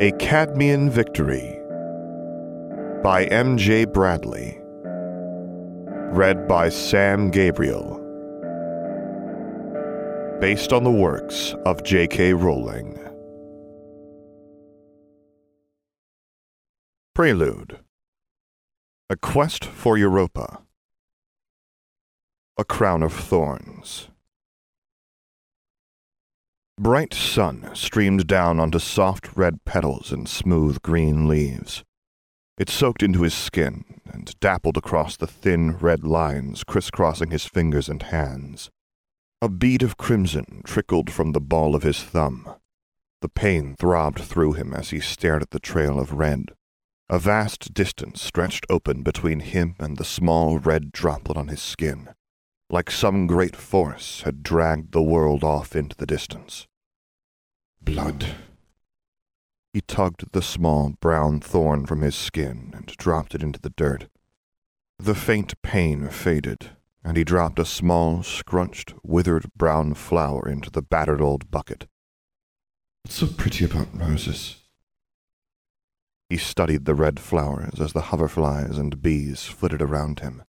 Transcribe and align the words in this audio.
A 0.00 0.10
Cadmean 0.18 0.90
Victory 0.90 1.56
by 3.04 3.26
M.J. 3.26 3.84
Bradley. 3.84 4.58
Read 6.10 6.48
by 6.48 6.68
Sam 6.68 7.30
Gabriel. 7.30 8.00
Based 10.40 10.72
on 10.72 10.82
the 10.82 10.90
works 10.90 11.54
of 11.64 11.84
J.K. 11.84 12.32
Rowling. 12.32 12.98
Prelude 17.14 17.78
A 19.08 19.14
Quest 19.14 19.64
for 19.64 19.96
Europa. 19.96 20.58
A 22.58 22.64
Crown 22.64 23.04
of 23.04 23.12
Thorns. 23.12 24.08
Bright 26.78 27.14
sun 27.14 27.70
streamed 27.72 28.26
down 28.26 28.58
onto 28.58 28.80
soft 28.80 29.36
red 29.36 29.64
petals 29.64 30.10
and 30.10 30.28
smooth 30.28 30.82
green 30.82 31.28
leaves. 31.28 31.84
It 32.58 32.68
soaked 32.68 33.00
into 33.00 33.22
his 33.22 33.32
skin 33.32 34.00
and 34.04 34.38
dappled 34.40 34.76
across 34.76 35.16
the 35.16 35.28
thin 35.28 35.76
red 35.78 36.04
lines 36.04 36.64
crisscrossing 36.64 37.30
his 37.30 37.46
fingers 37.46 37.88
and 37.88 38.02
hands. 38.02 38.70
A 39.40 39.48
bead 39.48 39.84
of 39.84 39.96
crimson 39.96 40.62
trickled 40.64 41.12
from 41.12 41.30
the 41.30 41.40
ball 41.40 41.76
of 41.76 41.84
his 41.84 42.02
thumb. 42.02 42.56
The 43.20 43.28
pain 43.28 43.76
throbbed 43.78 44.20
through 44.20 44.54
him 44.54 44.74
as 44.74 44.90
he 44.90 44.98
stared 44.98 45.42
at 45.42 45.50
the 45.50 45.60
trail 45.60 46.00
of 46.00 46.14
red. 46.14 46.50
A 47.08 47.20
vast 47.20 47.72
distance 47.72 48.20
stretched 48.20 48.66
open 48.68 49.02
between 49.02 49.40
him 49.40 49.76
and 49.78 49.96
the 49.96 50.04
small 50.04 50.58
red 50.58 50.90
droplet 50.90 51.36
on 51.36 51.48
his 51.48 51.62
skin 51.62 52.08
like 52.70 52.90
some 52.90 53.26
great 53.26 53.54
force 53.54 54.22
had 54.22 54.42
dragged 54.42 54.92
the 54.92 55.02
world 55.02 55.44
off 55.44 55.76
into 55.76 55.96
the 55.96 56.06
distance. 56.06 56.66
Blood. 57.80 58.26
He 59.72 59.80
tugged 59.80 60.32
the 60.32 60.42
small 60.42 60.94
brown 61.00 61.40
thorn 61.40 61.84
from 61.84 62.00
his 62.00 62.14
skin 62.14 62.72
and 62.74 62.86
dropped 62.86 63.34
it 63.34 63.42
into 63.42 63.60
the 63.60 63.70
dirt. 63.70 64.06
The 64.98 65.14
faint 65.14 65.60
pain 65.62 66.08
faded, 66.08 66.70
and 67.02 67.16
he 67.16 67.24
dropped 67.24 67.58
a 67.58 67.64
small, 67.64 68.22
scrunched, 68.22 68.94
withered 69.02 69.52
brown 69.54 69.94
flower 69.94 70.48
into 70.48 70.70
the 70.70 70.82
battered 70.82 71.20
old 71.20 71.50
bucket. 71.50 71.86
What's 73.02 73.16
so 73.16 73.26
pretty 73.26 73.64
about 73.64 73.88
roses? 73.92 74.56
He 76.30 76.38
studied 76.38 76.86
the 76.86 76.94
red 76.94 77.20
flowers 77.20 77.80
as 77.80 77.92
the 77.92 78.02
hoverflies 78.02 78.78
and 78.78 79.02
bees 79.02 79.44
flitted 79.44 79.82
around 79.82 80.20
him. 80.20 80.42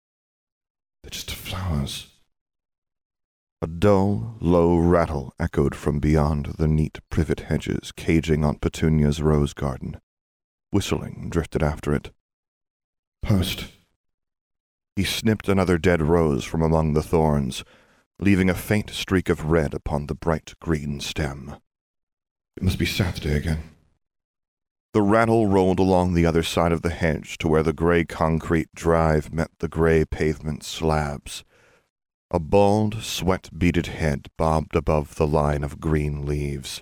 They're 1.04 1.10
just 1.10 1.32
flowers. 1.32 2.15
A 3.66 3.68
dull, 3.68 4.36
low 4.42 4.78
rattle 4.78 5.34
echoed 5.40 5.74
from 5.74 6.00
beyond 6.00 6.54
the 6.60 6.68
neat 6.68 7.00
privet 7.10 7.40
hedges 7.40 7.92
caging 7.92 8.46
Aunt 8.46 8.62
Petunia's 8.62 9.24
rose 9.24 9.54
garden. 9.56 10.00
Whistling 10.70 11.32
drifted 11.32 11.64
after 11.64 11.92
it. 11.92 12.12
Post. 13.24 13.70
He 14.96 15.04
snipped 15.04 15.50
another 15.50 15.80
dead 15.80 16.04
rose 16.04 16.44
from 16.44 16.62
among 16.62 16.94
the 16.94 17.02
thorns, 17.02 17.64
leaving 18.20 18.52
a 18.52 18.54
faint 18.54 18.92
streak 18.92 19.30
of 19.30 19.46
red 19.46 19.74
upon 19.74 20.06
the 20.06 20.14
bright 20.14 20.54
green 20.62 21.00
stem. 21.00 21.56
It 22.56 22.62
must 22.62 22.78
be 22.78 22.86
Saturday 22.86 23.36
again. 23.36 23.64
The 24.94 25.02
rattle 25.02 25.48
rolled 25.48 25.80
along 25.80 26.14
the 26.14 26.28
other 26.28 26.44
side 26.44 26.72
of 26.72 26.84
the 26.84 26.92
hedge 26.92 27.40
to 27.40 27.48
where 27.48 27.64
the 27.64 27.74
gray 27.74 28.06
concrete 28.06 28.70
drive 28.76 29.34
met 29.34 29.50
the 29.58 29.68
gray 29.68 30.06
pavement 30.06 30.64
slabs. 30.64 31.44
A 32.32 32.40
bald, 32.40 33.04
sweat 33.04 33.50
beaded 33.56 33.88
head 33.88 34.28
bobbed 34.38 34.76
above 34.76 35.16
the 35.16 35.28
line 35.28 35.64
of 35.64 35.80
green 35.80 36.26
leaves. 36.26 36.82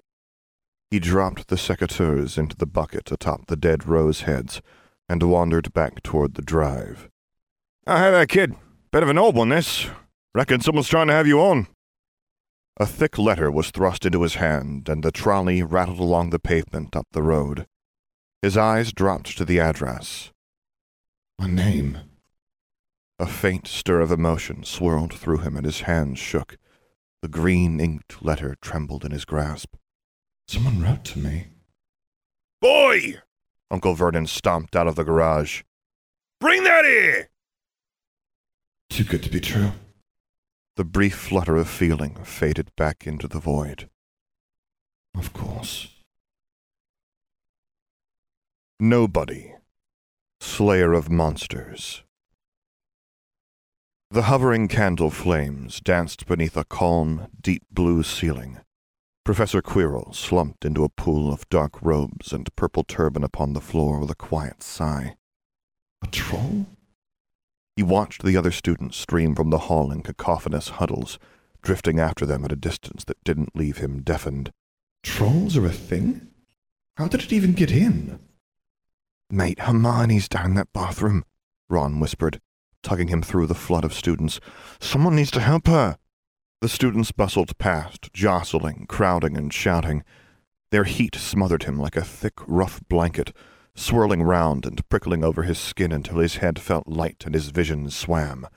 He 0.89 0.99
dropped 0.99 1.47
the 1.47 1.57
secateurs 1.57 2.37
into 2.37 2.55
the 2.55 2.65
bucket 2.65 3.11
atop 3.11 3.47
the 3.47 3.55
dead 3.55 3.87
rose 3.87 4.21
heads 4.21 4.61
and 5.09 5.21
wandered 5.23 5.73
back 5.73 6.01
toward 6.01 6.35
the 6.35 6.41
drive. 6.41 7.09
Oh, 7.85 7.97
hey 7.97 8.11
that 8.11 8.29
kid. 8.29 8.55
Bit 8.91 9.03
of 9.03 9.09
an 9.09 9.17
old 9.17 9.35
one, 9.35 9.49
this. 9.49 9.87
Reckon 10.33 10.61
someone's 10.61 10.87
trying 10.87 11.07
to 11.07 11.13
have 11.13 11.27
you 11.27 11.41
on. 11.41 11.67
A 12.77 12.85
thick 12.85 13.17
letter 13.17 13.51
was 13.51 13.69
thrust 13.69 14.05
into 14.05 14.23
his 14.23 14.35
hand, 14.35 14.87
and 14.87 15.03
the 15.03 15.11
trolley 15.11 15.61
rattled 15.61 15.99
along 15.99 16.29
the 16.29 16.39
pavement 16.39 16.95
up 16.95 17.07
the 17.11 17.21
road. 17.21 17.67
His 18.41 18.57
eyes 18.57 18.91
dropped 18.93 19.37
to 19.37 19.45
the 19.45 19.59
address. 19.59 20.31
A 21.37 21.47
name. 21.47 21.99
A 23.19 23.27
faint 23.27 23.67
stir 23.67 24.01
of 24.01 24.11
emotion 24.11 24.63
swirled 24.63 25.13
through 25.13 25.39
him 25.39 25.55
and 25.55 25.65
his 25.65 25.81
hands 25.81 26.19
shook. 26.19 26.57
The 27.21 27.27
green 27.27 27.79
inked 27.79 28.23
letter 28.23 28.55
trembled 28.61 29.05
in 29.05 29.11
his 29.11 29.23
grasp. 29.23 29.75
Someone 30.47 30.81
wrote 30.81 31.05
to 31.05 31.19
me. 31.19 31.47
Boy! 32.59 33.21
Uncle 33.71 33.93
Vernon 33.93 34.27
stomped 34.27 34.75
out 34.75 34.87
of 34.87 34.95
the 34.95 35.03
garage. 35.03 35.63
Bring 36.39 36.63
that 36.63 36.85
here! 36.85 37.29
Too 38.89 39.03
good 39.03 39.23
to 39.23 39.29
be 39.29 39.39
true. 39.39 39.71
The 40.75 40.83
brief 40.83 41.15
flutter 41.15 41.55
of 41.55 41.69
feeling 41.69 42.15
faded 42.23 42.71
back 42.75 43.07
into 43.07 43.27
the 43.27 43.39
void. 43.39 43.89
Of 45.15 45.33
course. 45.33 45.87
Nobody. 48.79 49.53
Slayer 50.41 50.93
of 50.93 51.09
Monsters. 51.09 52.03
The 54.13 54.29
hovering 54.29 54.67
candle 54.67 55.09
flames 55.09 55.79
danced 55.79 56.27
beneath 56.27 56.55
a 56.55 56.65
calm, 56.65 57.29
deep 57.41 57.63
blue 57.71 58.03
ceiling. 58.03 58.59
Professor 59.25 59.59
Quirrell 59.59 60.13
slumped 60.13 60.65
into 60.65 60.83
a 60.83 60.89
pool 60.89 61.33
of 61.33 61.49
dark 61.49 61.81
robes 61.81 62.31
and 62.31 62.55
purple 62.55 62.83
turban 62.83 63.23
upon 63.23 63.53
the 63.53 63.59
floor 63.59 63.99
with 63.99 64.11
a 64.11 64.15
quiet 64.15 64.61
sigh. 64.61 65.15
A 66.03 66.07
troll? 66.09 66.67
He 67.75 67.81
watched 67.81 68.21
the 68.21 68.37
other 68.37 68.51
students 68.51 68.97
stream 68.97 69.33
from 69.33 69.49
the 69.49 69.65
hall 69.65 69.91
in 69.91 70.03
cacophonous 70.03 70.69
huddles, 70.69 71.17
drifting 71.63 71.99
after 71.99 72.23
them 72.23 72.45
at 72.45 72.51
a 72.51 72.55
distance 72.55 73.03
that 73.05 73.23
didn't 73.23 73.55
leave 73.55 73.79
him 73.79 74.03
deafened. 74.03 74.51
Trolls 75.01 75.57
are 75.57 75.65
a 75.65 75.71
thing? 75.71 76.27
How 76.97 77.07
did 77.07 77.23
it 77.23 77.33
even 77.33 77.53
get 77.53 77.71
in? 77.71 78.19
Mate, 79.31 79.61
Hermione's 79.61 80.29
down 80.29 80.51
in 80.51 80.53
that 80.53 80.71
bathroom, 80.71 81.25
Ron 81.67 81.99
whispered, 81.99 82.39
tugging 82.83 83.07
him 83.07 83.23
through 83.23 83.47
the 83.47 83.55
flood 83.55 83.83
of 83.83 83.93
students. 83.93 84.39
Someone 84.79 85.15
needs 85.15 85.31
to 85.31 85.39
help 85.39 85.67
her. 85.67 85.97
The 86.61 86.69
students 86.69 87.11
bustled 87.11 87.57
past, 87.57 88.13
jostling, 88.13 88.85
crowding, 88.87 89.35
and 89.35 89.51
shouting. 89.51 90.03
Their 90.71 90.83
heat 90.83 91.15
smothered 91.15 91.63
him 91.63 91.79
like 91.79 91.95
a 91.95 92.03
thick, 92.03 92.35
rough 92.47 92.81
blanket, 92.87 93.35
swirling 93.75 94.23
round 94.23 94.65
and 94.65 94.87
prickling 94.89 95.23
over 95.23 95.43
his 95.43 95.57
skin 95.57 95.91
until 95.91 96.19
his 96.19 96.37
head 96.37 96.59
felt 96.59 96.87
light 96.87 97.23
and 97.25 97.33
his 97.33 97.49
vision 97.49 97.89
swam. 97.89 98.47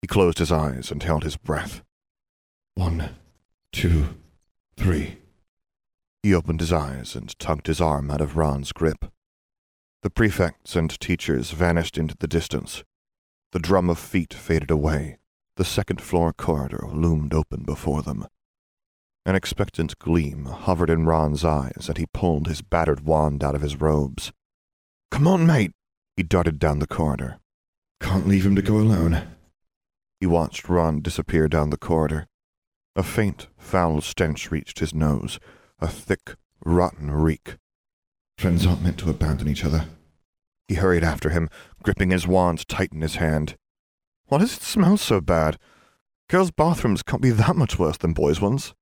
He 0.00 0.08
closed 0.08 0.38
his 0.38 0.50
eyes 0.50 0.90
and 0.90 1.02
held 1.02 1.22
his 1.22 1.36
breath. 1.36 1.82
One, 2.74 3.10
two, 3.72 4.16
three. 4.76 5.18
He 6.22 6.34
opened 6.34 6.60
his 6.60 6.72
eyes 6.72 7.14
and 7.14 7.38
tugged 7.38 7.66
his 7.66 7.80
arm 7.80 8.10
out 8.10 8.20
of 8.20 8.36
Ron's 8.36 8.72
grip. 8.72 9.06
The 10.02 10.10
prefects 10.10 10.74
and 10.74 10.90
teachers 11.00 11.52
vanished 11.52 11.96
into 11.96 12.16
the 12.18 12.28
distance. 12.28 12.84
The 13.52 13.58
drum 13.58 13.90
of 13.90 13.98
feet 13.98 14.32
faded 14.32 14.70
away. 14.70 15.18
The 15.56 15.64
second 15.64 16.00
floor 16.00 16.32
corridor 16.32 16.86
loomed 16.90 17.34
open 17.34 17.64
before 17.64 18.00
them. 18.00 18.26
An 19.26 19.34
expectant 19.34 19.98
gleam 19.98 20.46
hovered 20.46 20.88
in 20.88 21.04
Ron's 21.04 21.44
eyes, 21.44 21.84
and 21.86 21.98
he 21.98 22.06
pulled 22.06 22.48
his 22.48 22.62
battered 22.62 23.04
wand 23.04 23.44
out 23.44 23.54
of 23.54 23.60
his 23.60 23.78
robes. 23.78 24.32
Come 25.10 25.28
on, 25.28 25.46
mate! 25.46 25.72
He 26.16 26.22
darted 26.22 26.58
down 26.58 26.78
the 26.78 26.86
corridor. 26.86 27.38
Can't 28.00 28.26
leave 28.26 28.46
him 28.46 28.56
to 28.56 28.62
go 28.62 28.78
alone. 28.78 29.22
He 30.18 30.26
watched 30.26 30.70
Ron 30.70 31.02
disappear 31.02 31.46
down 31.46 31.68
the 31.68 31.76
corridor. 31.76 32.26
A 32.96 33.02
faint, 33.02 33.48
foul 33.58 34.00
stench 34.00 34.50
reached 34.50 34.78
his 34.78 34.94
nose, 34.94 35.38
a 35.78 35.88
thick, 35.88 36.36
rotten 36.64 37.10
reek. 37.10 37.58
Friends 38.38 38.66
aren't 38.66 38.82
meant 38.82 38.98
to 38.98 39.10
abandon 39.10 39.48
each 39.48 39.64
other. 39.64 39.86
He 40.68 40.74
hurried 40.76 41.04
after 41.04 41.30
him, 41.30 41.48
gripping 41.82 42.10
his 42.10 42.26
wand 42.26 42.66
tight 42.68 42.92
in 42.92 43.00
his 43.00 43.16
hand. 43.16 43.56
Why 44.26 44.38
does 44.38 44.56
it 44.56 44.62
smell 44.62 44.96
so 44.96 45.20
bad? 45.20 45.58
Girls' 46.28 46.50
bathrooms 46.50 47.02
can't 47.02 47.20
be 47.20 47.30
that 47.30 47.56
much 47.56 47.78
worse 47.78 47.98
than 47.98 48.14
boys' 48.14 48.40
ones. 48.40 48.74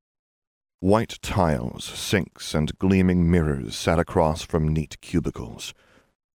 White 0.78 1.18
tiles, 1.20 1.84
sinks, 1.84 2.54
and 2.54 2.78
gleaming 2.78 3.30
mirrors 3.30 3.76
sat 3.76 3.98
across 3.98 4.42
from 4.42 4.68
neat 4.68 5.00
cubicles. 5.00 5.74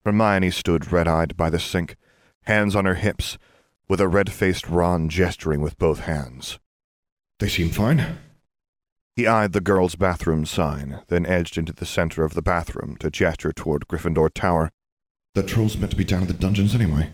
Hermione 0.04 0.52
stood 0.52 0.92
red 0.92 1.08
eyed 1.08 1.38
by 1.38 1.50
the 1.50 1.60
sink, 1.60 1.96
hands 2.42 2.76
on 2.76 2.86
her 2.86 2.96
hips, 2.96 3.38
with 3.88 4.02
a 4.02 4.08
red 4.08 4.32
faced 4.32 4.68
Ron 4.68 5.08
gesturing 5.08 5.62
with 5.62 5.78
both 5.78 6.00
hands. 6.00 6.60
They 7.40 7.48
seem 7.48 7.70
fine. 7.70 8.18
He 9.16 9.28
eyed 9.28 9.54
the 9.54 9.62
girls' 9.62 9.96
bathroom 9.96 10.46
sign, 10.46 11.02
then 11.08 11.26
edged 11.26 11.58
into 11.58 11.74
the 11.74 11.86
center 11.86 12.24
of 12.24 12.34
the 12.34 12.42
bathroom 12.42 12.98
to 12.98 13.12
gesture 13.12 13.54
toward 13.54 13.88
Gryffindor 13.88 14.34
Tower. 14.34 14.72
That 15.36 15.48
troll's 15.48 15.78
meant 15.78 15.92
to 15.92 15.98
be 15.98 16.04
down 16.04 16.22
in 16.22 16.28
the 16.28 16.34
dungeons 16.34 16.76
anyway. 16.76 17.10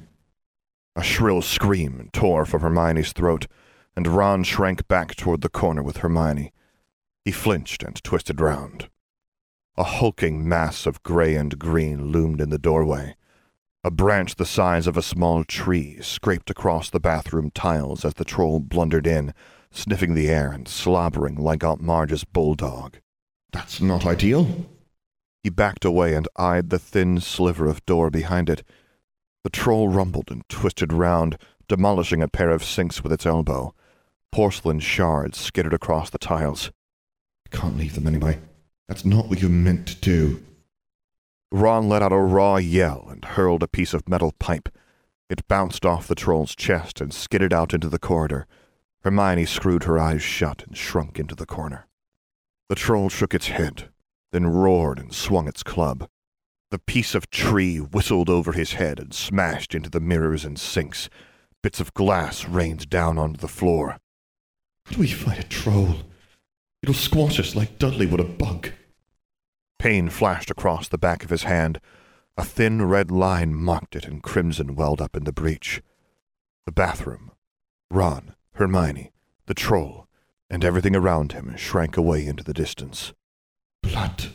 A 0.96 1.04
shrill 1.04 1.42
scream 1.42 2.10
tore 2.12 2.46
from 2.46 2.62
Hermione's 2.62 3.14
throat, 3.14 3.48
and 3.96 4.06
Ron 4.08 4.44
shrank 4.44 4.88
back 4.90 5.16
toward 5.16 5.42
the 5.42 5.50
corner 5.50 5.82
with 5.82 5.98
Hermione. 5.98 6.52
He 7.24 7.32
flinched 7.32 7.82
and 7.82 8.02
twisted 8.04 8.42
round. 8.42 8.90
A 9.78 9.84
hulking 9.84 10.48
mass 10.48 10.86
of 10.86 11.02
gray 11.04 11.36
and 11.36 11.58
green 11.58 12.08
loomed 12.08 12.42
in 12.42 12.50
the 12.50 12.58
doorway. 12.58 13.16
A 13.86 13.92
branch 13.92 14.36
the 14.36 14.46
size 14.46 14.88
of 14.88 14.98
a 14.98 15.02
small 15.02 15.46
tree 15.46 16.02
scraped 16.02 16.50
across 16.50 16.90
the 16.90 17.00
bathroom 17.00 17.50
tiles 17.52 18.04
as 18.04 18.16
the 18.16 18.26
troll 18.26 18.60
blundered 18.60 19.08
in, 19.08 19.34
sniffing 19.72 20.16
the 20.16 20.28
air 20.28 20.52
and 20.52 20.68
slobbering 20.68 21.36
like 21.36 21.64
Aunt 21.64 21.80
Marge's 21.80 22.26
bulldog. 22.26 22.98
That's 23.54 23.80
not 23.80 24.06
ideal. 24.06 24.66
He 25.44 25.50
backed 25.50 25.86
away 25.86 26.16
and 26.16 26.28
eyed 26.38 26.70
the 26.70 26.80
thin 26.80 27.20
sliver 27.22 27.68
of 27.68 27.86
door 27.86 28.10
behind 28.10 28.50
it. 28.50 28.64
The 29.44 29.50
troll 29.50 29.88
rumbled 29.88 30.32
and 30.32 30.48
twisted 30.50 30.92
round, 30.92 31.38
demolishing 31.68 32.22
a 32.22 32.28
pair 32.28 32.50
of 32.50 32.64
sinks 32.64 33.04
with 33.04 33.14
its 33.14 33.26
elbow. 33.26 33.74
Porcelain 34.32 34.80
shards 34.80 35.38
skittered 35.38 35.74
across 35.74 36.10
the 36.10 36.18
tiles. 36.18 36.72
I 37.52 37.56
can't 37.56 37.78
leave 37.78 37.96
them 37.96 38.08
anyway. 38.08 38.40
That's 38.88 39.06
not 39.06 39.30
what 39.30 39.42
you're 39.42 39.50
meant 39.50 39.88
to 39.88 39.96
do. 39.96 40.44
Ron 41.52 41.90
let 41.90 42.02
out 42.02 42.12
a 42.12 42.18
raw 42.18 42.58
yell 42.58 43.08
and 43.10 43.24
hurled 43.24 43.64
a 43.64 43.68
piece 43.68 43.94
of 43.94 44.10
metal 44.10 44.34
pipe. 44.40 44.70
It 45.30 45.48
bounced 45.48 45.86
off 45.86 46.08
the 46.08 46.16
troll's 46.16 46.56
chest 46.56 47.02
and 47.02 47.14
skidded 47.14 47.54
out 47.54 47.74
into 47.74 47.90
the 47.90 48.00
corridor. 48.00 48.46
Hermione 49.04 49.46
screwed 49.46 49.86
her 49.86 49.98
eyes 49.98 50.22
shut 50.22 50.64
and 50.68 50.76
shrunk 50.78 51.18
into 51.18 51.34
the 51.36 51.46
corner. 51.46 51.88
The 52.68 52.76
troll 52.76 53.10
shook 53.10 53.34
its 53.34 53.48
head, 53.48 53.90
then 54.32 54.48
roared 54.48 55.00
and 55.00 55.14
swung 55.14 55.48
its 55.48 55.64
club. 55.64 56.08
The 56.72 56.80
piece 56.80 57.16
of 57.16 57.32
tree 57.32 57.78
whistled 57.78 58.30
over 58.30 58.52
his 58.52 58.74
head 58.74 59.00
and 59.00 59.14
smashed 59.14 59.74
into 59.74 59.90
the 59.90 60.00
mirrors 60.00 60.46
and 60.46 60.60
sinks. 60.60 61.10
Bits 61.64 61.80
of 61.80 61.94
glass 61.94 62.46
rained 62.46 62.90
down 62.90 63.18
onto 63.18 63.40
the 63.40 63.48
floor. 63.48 63.98
How 64.86 64.94
do 64.94 65.00
we 65.00 65.08
fight 65.08 65.40
a 65.40 65.48
troll? 65.48 65.96
It'll 66.84 66.96
squash 66.96 67.40
us 67.40 67.56
like 67.56 67.80
Dudley 67.80 68.06
would 68.06 68.20
a 68.20 68.24
bug. 68.24 68.70
Pain 69.80 70.10
flashed 70.10 70.52
across 70.52 70.88
the 70.88 70.98
back 70.98 71.24
of 71.24 71.30
his 71.30 71.44
hand. 71.44 71.80
A 72.38 72.46
thin 72.46 72.84
red 72.84 73.12
line 73.12 73.54
marked 73.56 73.96
it, 73.96 74.06
and 74.06 74.24
crimson 74.24 74.76
welled 74.76 75.02
up 75.02 75.16
in 75.16 75.24
the 75.24 75.34
breach. 75.34 75.82
The 76.66 76.72
bathroom. 76.72 77.32
Ron, 77.90 78.36
Hermione, 78.54 79.12
the 79.48 79.54
troll, 79.54 80.08
and 80.50 80.64
everything 80.64 80.96
around 80.96 81.32
him 81.32 81.56
shrank 81.58 81.98
away 81.98 82.26
into 82.26 82.44
the 82.44 82.54
distance. 82.54 83.14
Blood. 83.84 84.34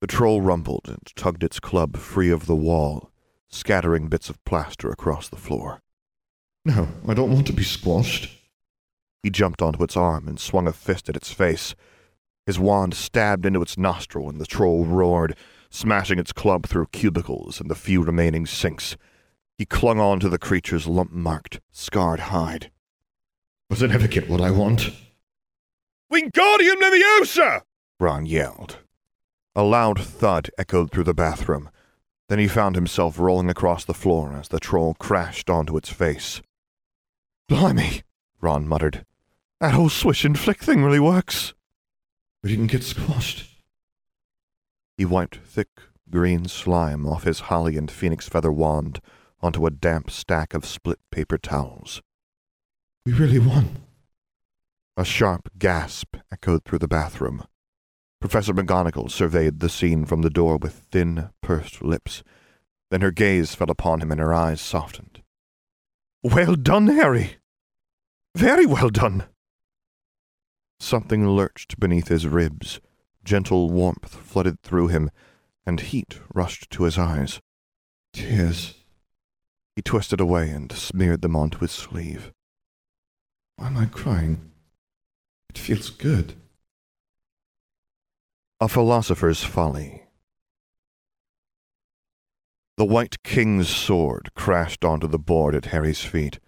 The 0.00 0.06
troll 0.06 0.40
rumbled 0.40 0.86
and 0.88 1.02
tugged 1.14 1.42
its 1.42 1.60
club 1.60 1.96
free 1.96 2.30
of 2.30 2.46
the 2.46 2.56
wall, 2.56 3.10
scattering 3.48 4.08
bits 4.08 4.30
of 4.30 4.42
plaster 4.44 4.90
across 4.90 5.28
the 5.28 5.36
floor. 5.36 5.82
No, 6.64 6.88
I 7.06 7.14
don't 7.14 7.32
want 7.32 7.46
to 7.48 7.52
be 7.52 7.62
squashed. 7.62 8.36
He 9.22 9.30
jumped 9.30 9.60
onto 9.60 9.82
its 9.82 9.96
arm 9.96 10.26
and 10.28 10.40
swung 10.40 10.66
a 10.66 10.72
fist 10.72 11.08
at 11.08 11.16
its 11.16 11.30
face. 11.32 11.74
His 12.46 12.58
wand 12.58 12.94
stabbed 12.94 13.44
into 13.44 13.62
its 13.62 13.76
nostril, 13.76 14.28
and 14.28 14.40
the 14.40 14.46
troll 14.46 14.84
roared, 14.84 15.36
smashing 15.68 16.18
its 16.18 16.32
club 16.32 16.66
through 16.66 16.86
cubicles 16.86 17.60
and 17.60 17.70
the 17.70 17.74
few 17.74 18.02
remaining 18.02 18.46
sinks. 18.46 18.96
He 19.58 19.66
clung 19.66 20.00
on 20.00 20.20
to 20.20 20.28
the 20.30 20.38
creature's 20.38 20.86
lump-marked, 20.86 21.60
scarred 21.70 22.20
hide. 22.20 22.70
But 23.68 23.82
I 23.82 23.86
never 23.86 24.08
get 24.08 24.28
what 24.28 24.40
I 24.40 24.50
want. 24.50 24.90
Wingardium 26.10 26.80
Leviosa! 26.80 27.62
Ron 28.00 28.24
yelled. 28.24 28.78
A 29.54 29.62
loud 29.62 30.00
thud 30.00 30.48
echoed 30.56 30.90
through 30.90 31.04
the 31.04 31.12
bathroom. 31.12 31.68
Then 32.30 32.38
he 32.38 32.48
found 32.48 32.74
himself 32.74 33.18
rolling 33.18 33.50
across 33.50 33.84
the 33.84 33.92
floor 33.92 34.32
as 34.32 34.48
the 34.48 34.58
troll 34.58 34.94
crashed 34.94 35.50
onto 35.50 35.76
its 35.76 35.90
face. 35.90 36.40
Blimey, 37.46 38.02
Ron 38.40 38.66
muttered. 38.66 39.04
That 39.60 39.74
whole 39.74 39.90
swish 39.90 40.24
and 40.24 40.38
flick 40.38 40.62
thing 40.62 40.82
really 40.82 41.00
works. 41.00 41.52
We 42.42 42.48
didn't 42.50 42.68
get 42.68 42.84
squashed. 42.84 43.58
He 44.96 45.04
wiped 45.04 45.36
thick 45.36 45.68
green 46.08 46.46
slime 46.46 47.06
off 47.06 47.24
his 47.24 47.40
holly 47.40 47.76
and 47.76 47.90
phoenix 47.90 48.28
feather 48.28 48.50
wand 48.50 49.00
onto 49.42 49.66
a 49.66 49.70
damp 49.70 50.10
stack 50.10 50.54
of 50.54 50.64
split 50.64 50.98
paper 51.10 51.36
towels. 51.36 52.00
We 53.04 53.12
really 53.12 53.38
won. 53.38 53.76
A 54.96 55.04
sharp 55.04 55.50
gasp 55.58 56.16
echoed 56.32 56.64
through 56.64 56.78
the 56.78 56.88
bathroom. 56.88 57.44
Professor 58.20 58.52
McGonagall 58.52 59.10
surveyed 59.10 59.60
the 59.60 59.68
scene 59.68 60.04
from 60.04 60.20
the 60.22 60.30
door 60.30 60.58
with 60.58 60.74
thin, 60.90 61.30
pursed 61.40 61.82
lips. 61.82 62.22
Then 62.90 63.00
her 63.00 63.10
gaze 63.10 63.54
fell 63.54 63.70
upon 63.70 64.00
him 64.00 64.10
and 64.10 64.20
her 64.20 64.34
eyes 64.34 64.60
softened. 64.60 65.22
Well 66.22 66.54
done, 66.54 66.88
Harry. 66.88 67.36
Very 68.36 68.66
well 68.66 68.90
done. 68.90 69.24
Something 70.78 71.28
lurched 71.28 71.80
beneath 71.80 72.08
his 72.08 72.26
ribs. 72.26 72.80
Gentle 73.24 73.70
warmth 73.70 74.14
flooded 74.14 74.60
through 74.62 74.88
him, 74.88 75.10
and 75.66 75.80
heat 75.80 76.20
rushed 76.34 76.70
to 76.70 76.84
his 76.84 76.98
eyes. 76.98 77.40
Tears. 78.12 78.74
He 79.76 79.82
twisted 79.82 80.20
away 80.20 80.50
and 80.50 80.70
smeared 80.72 81.22
them 81.22 81.36
onto 81.36 81.58
his 81.58 81.70
sleeve. 81.70 82.32
Why 83.56 83.68
am 83.68 83.76
I 83.78 83.86
crying? 83.86 84.52
It 85.48 85.58
feels 85.58 85.90
good. 85.90 86.34
A 88.62 88.68
Philosopher's 88.68 89.42
Folly. 89.42 90.02
The 92.76 92.84
White 92.84 93.22
King's 93.22 93.70
sword 93.70 94.32
crashed 94.34 94.84
onto 94.84 95.06
the 95.06 95.18
board 95.18 95.54
at 95.54 95.66
Harry's 95.66 96.04
feet. 96.04 96.40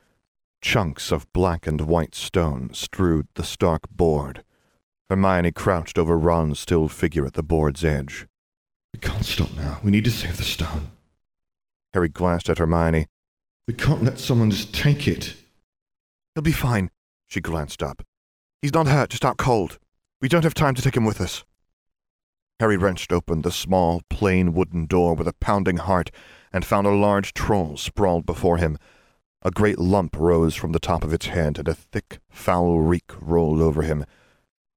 Chunks 0.60 1.10
of 1.10 1.32
black 1.32 1.66
and 1.66 1.80
white 1.80 2.14
stone 2.14 2.68
strewed 2.74 3.28
the 3.34 3.42
stark 3.42 3.88
board. 3.88 4.44
Hermione 5.08 5.52
crouched 5.52 5.96
over 5.96 6.18
Ron's 6.18 6.60
still 6.60 6.86
figure 6.86 7.24
at 7.24 7.32
the 7.32 7.42
board's 7.42 7.82
edge. 7.82 8.26
We 8.92 9.00
can't 9.00 9.24
stop 9.24 9.54
now. 9.56 9.80
We 9.82 9.90
need 9.90 10.04
to 10.04 10.10
save 10.10 10.36
the 10.36 10.42
stone. 10.42 10.90
Harry 11.94 12.10
glanced 12.10 12.50
at 12.50 12.58
Hermione. 12.58 13.06
We 13.66 13.72
can't 13.72 14.04
let 14.04 14.18
someone 14.18 14.50
just 14.50 14.74
take 14.74 15.08
it. 15.08 15.34
He'll 16.34 16.42
be 16.42 16.52
fine. 16.52 16.90
She 17.28 17.40
glanced 17.40 17.82
up. 17.82 18.02
He's 18.60 18.74
not 18.74 18.86
hurt, 18.86 19.08
just 19.08 19.24
out 19.24 19.38
cold. 19.38 19.78
We 20.20 20.28
don't 20.28 20.44
have 20.44 20.52
time 20.52 20.74
to 20.74 20.82
take 20.82 20.94
him 20.94 21.06
with 21.06 21.18
us. 21.18 21.44
Harry 22.62 22.76
wrenched 22.76 23.12
open 23.12 23.42
the 23.42 23.50
small, 23.50 24.02
plain 24.08 24.52
wooden 24.52 24.86
door 24.86 25.16
with 25.16 25.26
a 25.26 25.32
pounding 25.32 25.78
heart 25.78 26.12
and 26.52 26.64
found 26.64 26.86
a 26.86 26.90
large 26.90 27.34
troll 27.34 27.76
sprawled 27.76 28.24
before 28.24 28.56
him, 28.56 28.78
a 29.42 29.50
great 29.50 29.80
lump 29.80 30.14
rose 30.16 30.54
from 30.54 30.70
the 30.70 30.78
top 30.78 31.02
of 31.02 31.12
its 31.12 31.26
head, 31.26 31.58
and 31.58 31.66
a 31.66 31.74
thick, 31.74 32.20
foul 32.30 32.78
reek 32.78 33.10
rolled 33.20 33.60
over 33.60 33.82
him. 33.82 34.04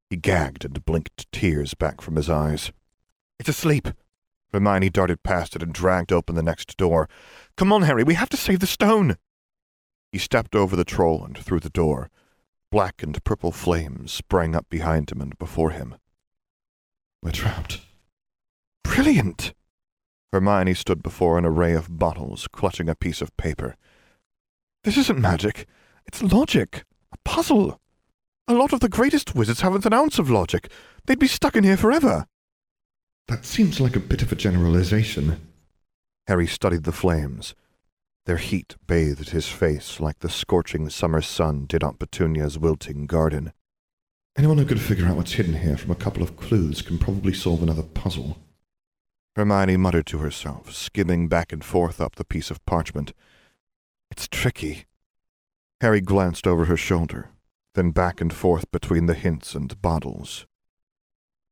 He 0.10 0.16
gagged 0.16 0.66
and 0.66 0.84
blinked 0.84 1.32
tears 1.32 1.76
back 1.76 2.02
from 2.02 2.16
his 2.16 2.28
eyes. 2.28 2.72
It's 3.38 3.50
asleep. 3.50 3.90
Hermione 4.52 4.90
darted 4.90 5.22
past 5.22 5.56
it 5.56 5.62
and 5.62 5.72
dragged 5.72 6.12
open 6.12 6.34
the 6.34 6.42
next 6.42 6.78
door. 6.78 7.08
Come 7.56 7.72
on, 7.72 7.84
Harry, 7.84 8.04
we 8.04 8.16
have 8.16 8.30
to 8.30 8.38
save 8.38 8.62
the 8.62 8.66
stone. 8.66 9.16
He 10.12 10.18
stepped 10.18 10.56
over 10.56 10.76
the 10.76 10.86
troll 10.86 11.24
and 11.24 11.38
through 11.38 11.60
the 11.60 11.70
door. 11.70 12.10
Black 12.72 13.04
and 13.04 13.24
purple 13.24 13.52
flames 13.52 14.12
sprang 14.12 14.56
up 14.56 14.68
behind 14.70 15.12
him 15.12 15.22
and 15.22 15.38
before 15.38 15.70
him. 15.70 15.94
We're 17.22 17.32
trapped. 17.32 17.82
Brilliant! 18.84 19.54
Hermione 20.32 20.74
stood 20.74 21.02
before 21.02 21.38
an 21.38 21.46
array 21.46 21.74
of 21.74 21.98
bottles, 21.98 22.48
clutching 22.52 22.90
a 22.90 22.96
piece 22.96 23.22
of 23.22 23.36
paper. 23.38 23.76
This 24.84 24.98
isn't 24.98 25.20
magic. 25.20 25.68
It's 26.06 26.22
logic. 26.22 26.84
A 27.12 27.18
puzzle. 27.24 27.80
A 28.48 28.54
lot 28.54 28.74
of 28.74 28.80
the 28.80 28.90
greatest 28.90 29.34
wizards 29.34 29.62
haven't 29.62 29.86
an 29.86 29.94
ounce 29.94 30.20
of 30.20 30.30
logic. 30.30 30.72
They'd 31.06 31.18
be 31.18 31.28
stuck 31.28 31.56
in 31.56 31.64
here 31.64 31.78
forever. 31.78 32.28
That 33.28 33.46
seems 33.46 33.80
like 33.80 33.96
a 33.96 34.00
bit 34.00 34.22
of 34.22 34.32
a 34.32 34.36
generalization. 34.36 35.40
Harry 36.28 36.46
studied 36.46 36.84
the 36.84 36.92
flames. 36.92 37.56
Their 38.26 38.38
heat 38.38 38.76
bathed 38.86 39.30
his 39.30 39.48
face 39.48 40.00
like 40.00 40.20
the 40.20 40.30
scorching 40.30 40.90
summer 40.90 41.22
sun 41.22 41.66
did 41.66 41.84
Aunt 41.84 41.98
Petunia's 42.00 42.60
wilting 42.60 43.08
garden. 43.08 43.54
Anyone 44.38 44.58
who 44.58 44.66
could 44.66 44.82
figure 44.82 45.06
out 45.06 45.16
what's 45.16 45.34
hidden 45.34 45.54
here 45.54 45.78
from 45.78 45.92
a 45.92 45.96
couple 45.96 46.22
of 46.22 46.36
clues 46.36 46.82
can 46.82 46.98
probably 46.98 47.34
solve 47.34 47.64
another 47.64 47.84
puzzle. 47.84 48.38
Hermione 49.38 49.78
muttered 49.78 50.08
to 50.08 50.18
herself, 50.18 50.74
skimming 50.74 51.30
back 51.30 51.54
and 51.54 51.64
forth 51.64 52.02
up 52.02 52.16
the 52.16 52.26
piece 52.26 52.52
of 52.52 52.66
parchment. 52.66 53.14
It's 54.12 54.28
tricky. 54.28 54.86
Harry 55.80 56.02
glanced 56.02 56.48
over 56.48 56.66
her 56.66 56.76
shoulder, 56.76 57.30
then 57.76 57.92
back 57.92 58.20
and 58.20 58.34
forth 58.34 58.70
between 58.72 59.06
the 59.06 59.14
hints 59.14 59.56
and 59.56 59.82
bottles. 59.82 60.46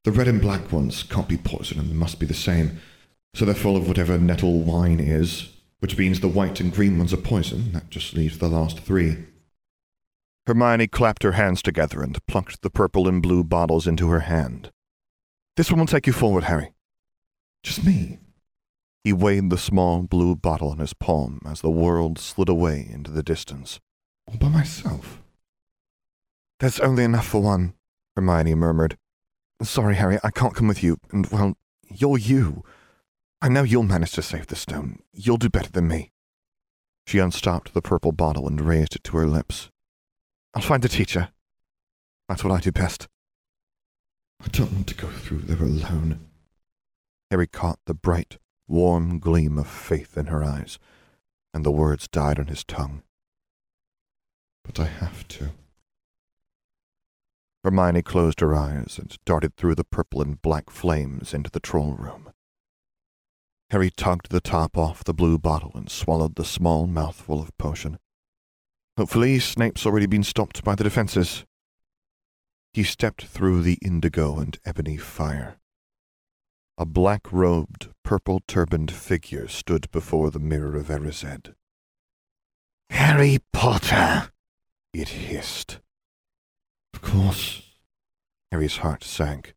The 0.04 0.12
red 0.12 0.28
and 0.28 0.42
black 0.42 0.74
ones 0.74 1.04
can't 1.04 1.30
be 1.30 1.38
poison 1.38 1.80
and 1.80 1.98
must 1.98 2.20
be 2.20 2.26
the 2.26 2.34
same, 2.34 2.80
so 3.34 3.46
they're 3.46 3.56
full 3.56 3.78
of 3.78 3.88
whatever 3.88 4.18
nettle 4.18 4.60
wine 4.60 5.00
is, 5.00 5.50
which 5.80 5.98
means 5.98 6.20
the 6.20 6.28
white 6.28 6.60
and 6.60 6.74
green 6.74 6.98
ones 6.98 7.14
are 7.14 7.18
poison. 7.18 7.72
That 7.72 7.90
just 7.90 8.14
leaves 8.14 8.40
the 8.40 8.50
last 8.50 8.82
three. 8.82 9.26
Hermione 10.46 10.88
clapped 10.88 11.24
her 11.24 11.34
hands 11.34 11.62
together 11.62 12.04
and 12.04 12.26
plunked 12.26 12.62
the 12.62 12.70
purple 12.70 13.08
and 13.08 13.22
blue 13.22 13.44
bottles 13.44 13.88
into 13.88 14.10
her 14.10 14.22
hand. 14.22 14.72
This 15.56 15.72
one 15.72 15.80
will 15.80 15.88
take 15.88 16.08
you 16.08 16.14
forward, 16.14 16.46
Harry. 16.46 16.74
Just 17.64 17.86
me? 17.86 18.20
He 19.04 19.14
weighed 19.14 19.50
the 19.50 19.58
small 19.58 20.04
blue 20.04 20.36
bottle 20.36 20.72
in 20.74 20.80
his 20.80 20.94
palm 20.94 21.40
as 21.46 21.62
the 21.62 21.70
world 21.70 22.20
slid 22.20 22.50
away 22.50 22.90
into 22.92 23.12
the 23.12 23.24
distance. 23.24 23.80
All 24.28 24.38
by 24.38 24.50
myself? 24.50 25.22
There's 26.60 26.80
only 26.80 27.04
enough 27.04 27.28
for 27.28 27.42
one, 27.42 27.74
Hermione 28.16 28.56
murmured. 28.56 28.98
Sorry, 29.62 29.96
Harry, 29.96 30.20
I 30.24 30.32
can't 30.32 30.56
come 30.56 30.68
with 30.68 30.84
you, 30.84 30.98
and, 31.12 31.26
well, 31.28 31.56
you're 31.90 32.18
you. 32.18 32.64
I 33.42 33.50
know 33.50 33.64
you'll 33.64 33.84
manage 33.84 34.14
to 34.14 34.22
save 34.22 34.48
the 34.48 34.56
stone. 34.56 35.00
You'll 35.14 35.38
do 35.38 35.50
better 35.50 35.70
than 35.70 35.88
me. 35.88 36.12
She 37.06 37.20
unstopped 37.20 37.74
the 37.74 37.82
purple 37.82 38.14
bottle 38.14 38.48
and 38.48 38.60
raised 38.60 38.96
it 38.96 39.04
to 39.06 39.18
her 39.18 39.28
lips. 39.28 39.70
I'll 40.54 40.62
find 40.62 40.84
the 40.84 40.90
teacher. 40.90 41.30
That's 42.30 42.44
what 42.44 42.54
I 42.54 42.60
do 42.60 42.72
best. 42.72 43.08
I 44.42 44.48
don't 44.50 44.74
want 44.74 44.88
to 44.88 44.96
go 44.96 45.08
through 45.08 45.40
there 45.40 45.66
alone. 45.66 46.20
Harry 47.32 47.48
caught 47.48 47.80
the 47.86 47.94
bright, 47.94 48.38
warm 48.68 49.20
gleam 49.20 49.58
of 49.58 49.68
faith 49.68 50.18
in 50.18 50.28
her 50.28 50.44
eyes, 50.44 50.78
and 51.54 51.66
the 51.66 51.72
words 51.72 52.08
died 52.08 52.40
on 52.40 52.48
his 52.48 52.64
tongue. 52.64 53.04
But 54.64 54.80
I 54.80 54.86
have 54.86 55.28
to. 55.30 55.52
Hermione 57.64 58.02
closed 58.02 58.42
her 58.42 58.54
eyes 58.54 58.98
and 59.00 59.18
darted 59.26 59.56
through 59.56 59.76
the 59.76 59.86
purple 59.86 60.22
and 60.22 60.42
black 60.42 60.70
flames 60.70 61.34
into 61.34 61.50
the 61.50 61.62
troll 61.62 61.94
room. 61.94 62.32
Harry 63.70 63.90
tugged 63.90 64.30
the 64.30 64.42
top 64.42 64.78
off 64.78 65.04
the 65.04 65.14
blue 65.14 65.40
bottle 65.40 65.72
and 65.74 65.90
swallowed 65.90 66.36
the 66.36 66.46
small 66.46 66.86
mouthful 66.86 67.42
of 67.42 67.58
potion. 67.58 67.98
Hopefully, 68.98 69.40
Snape's 69.40 69.86
already 69.86 70.06
been 70.06 70.24
stopped 70.24 70.64
by 70.64 70.76
the 70.76 70.84
defenses. 70.84 71.46
He 72.74 72.84
stepped 72.84 73.26
through 73.26 73.62
the 73.62 73.80
indigo 73.82 74.38
and 74.40 74.58
ebony 74.66 74.98
fire. 74.98 75.58
A 76.78 76.86
black-robed, 76.86 77.90
purple-turbaned 78.04 78.92
figure 78.92 79.48
stood 79.48 79.90
before 79.92 80.32
the 80.32 80.40
mirror 80.40 80.76
of 80.76 80.88
Erised. 80.88 81.54
Harry 82.90 83.40
Potter, 83.52 84.32
it 84.94 85.10
hissed. 85.10 85.80
Of 86.94 87.02
course. 87.02 87.62
Harry's 88.52 88.78
heart 88.78 89.04
sank. 89.04 89.56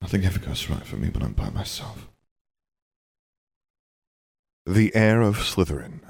Nothing 0.00 0.24
ever 0.24 0.38
goes 0.38 0.70
right 0.70 0.86
for 0.86 0.96
me 0.96 1.08
when 1.08 1.22
I'm 1.22 1.32
by 1.32 1.50
myself. 1.50 2.08
The 4.64 4.94
heir 4.94 5.20
of 5.20 5.38
Slytherin. 5.38 6.00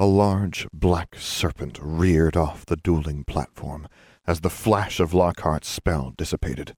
A 0.00 0.06
large 0.06 0.68
black 0.72 1.16
serpent 1.16 1.76
reared 1.82 2.36
off 2.36 2.64
the 2.64 2.76
dueling 2.76 3.24
platform 3.24 3.88
as 4.28 4.40
the 4.40 4.50
flash 4.50 5.00
of 5.00 5.12
Lockhart's 5.12 5.66
spell 5.66 6.14
dissipated. 6.16 6.76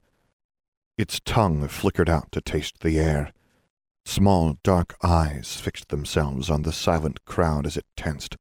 Its 0.96 1.20
tongue 1.20 1.68
flickered 1.68 2.08
out 2.08 2.32
to 2.32 2.40
taste 2.40 2.80
the 2.80 2.98
air. 2.98 3.32
Small, 4.06 4.56
dark 4.62 4.96
eyes 5.02 5.60
fixed 5.60 5.88
themselves 5.88 6.48
on 6.48 6.62
the 6.62 6.72
silent 6.72 7.24
crowd 7.26 7.66
as 7.66 7.76
it 7.76 7.84
tensed. 7.94 8.36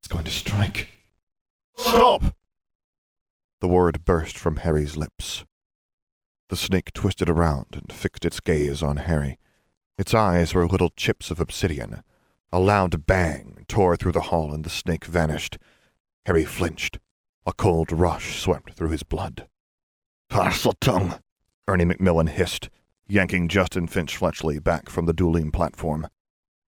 It's 0.00 0.08
going 0.08 0.24
to 0.24 0.30
strike. 0.30 0.88
Stop! 1.78 2.36
The 3.62 3.68
word 3.68 4.04
burst 4.04 4.36
from 4.36 4.56
Harry's 4.56 4.98
lips. 4.98 5.44
The 6.50 6.56
snake 6.56 6.92
twisted 6.92 7.30
around 7.30 7.68
and 7.72 7.90
fixed 7.90 8.26
its 8.26 8.40
gaze 8.40 8.82
on 8.82 8.98
Harry. 8.98 9.38
Its 9.96 10.12
eyes 10.12 10.52
were 10.52 10.66
little 10.66 10.90
chips 10.90 11.30
of 11.30 11.40
obsidian. 11.40 12.02
A 12.56 12.58
loud 12.58 13.06
bang 13.06 13.66
tore 13.68 13.98
through 13.98 14.12
the 14.12 14.32
hall 14.32 14.54
and 14.54 14.64
the 14.64 14.70
snake 14.70 15.04
vanished. 15.04 15.58
Harry 16.24 16.46
flinched. 16.46 16.98
A 17.44 17.52
cold 17.52 17.92
rush 17.92 18.40
swept 18.40 18.72
through 18.72 18.88
his 18.88 19.02
blood. 19.02 19.46
Parseltongue, 20.30 21.20
Ernie 21.68 21.84
Macmillan 21.84 22.28
hissed, 22.28 22.70
yanking 23.06 23.48
Justin 23.48 23.86
Finch 23.86 24.16
Fletchley 24.16 24.58
back 24.58 24.88
from 24.88 25.04
the 25.04 25.12
dueling 25.12 25.50
platform. 25.50 26.08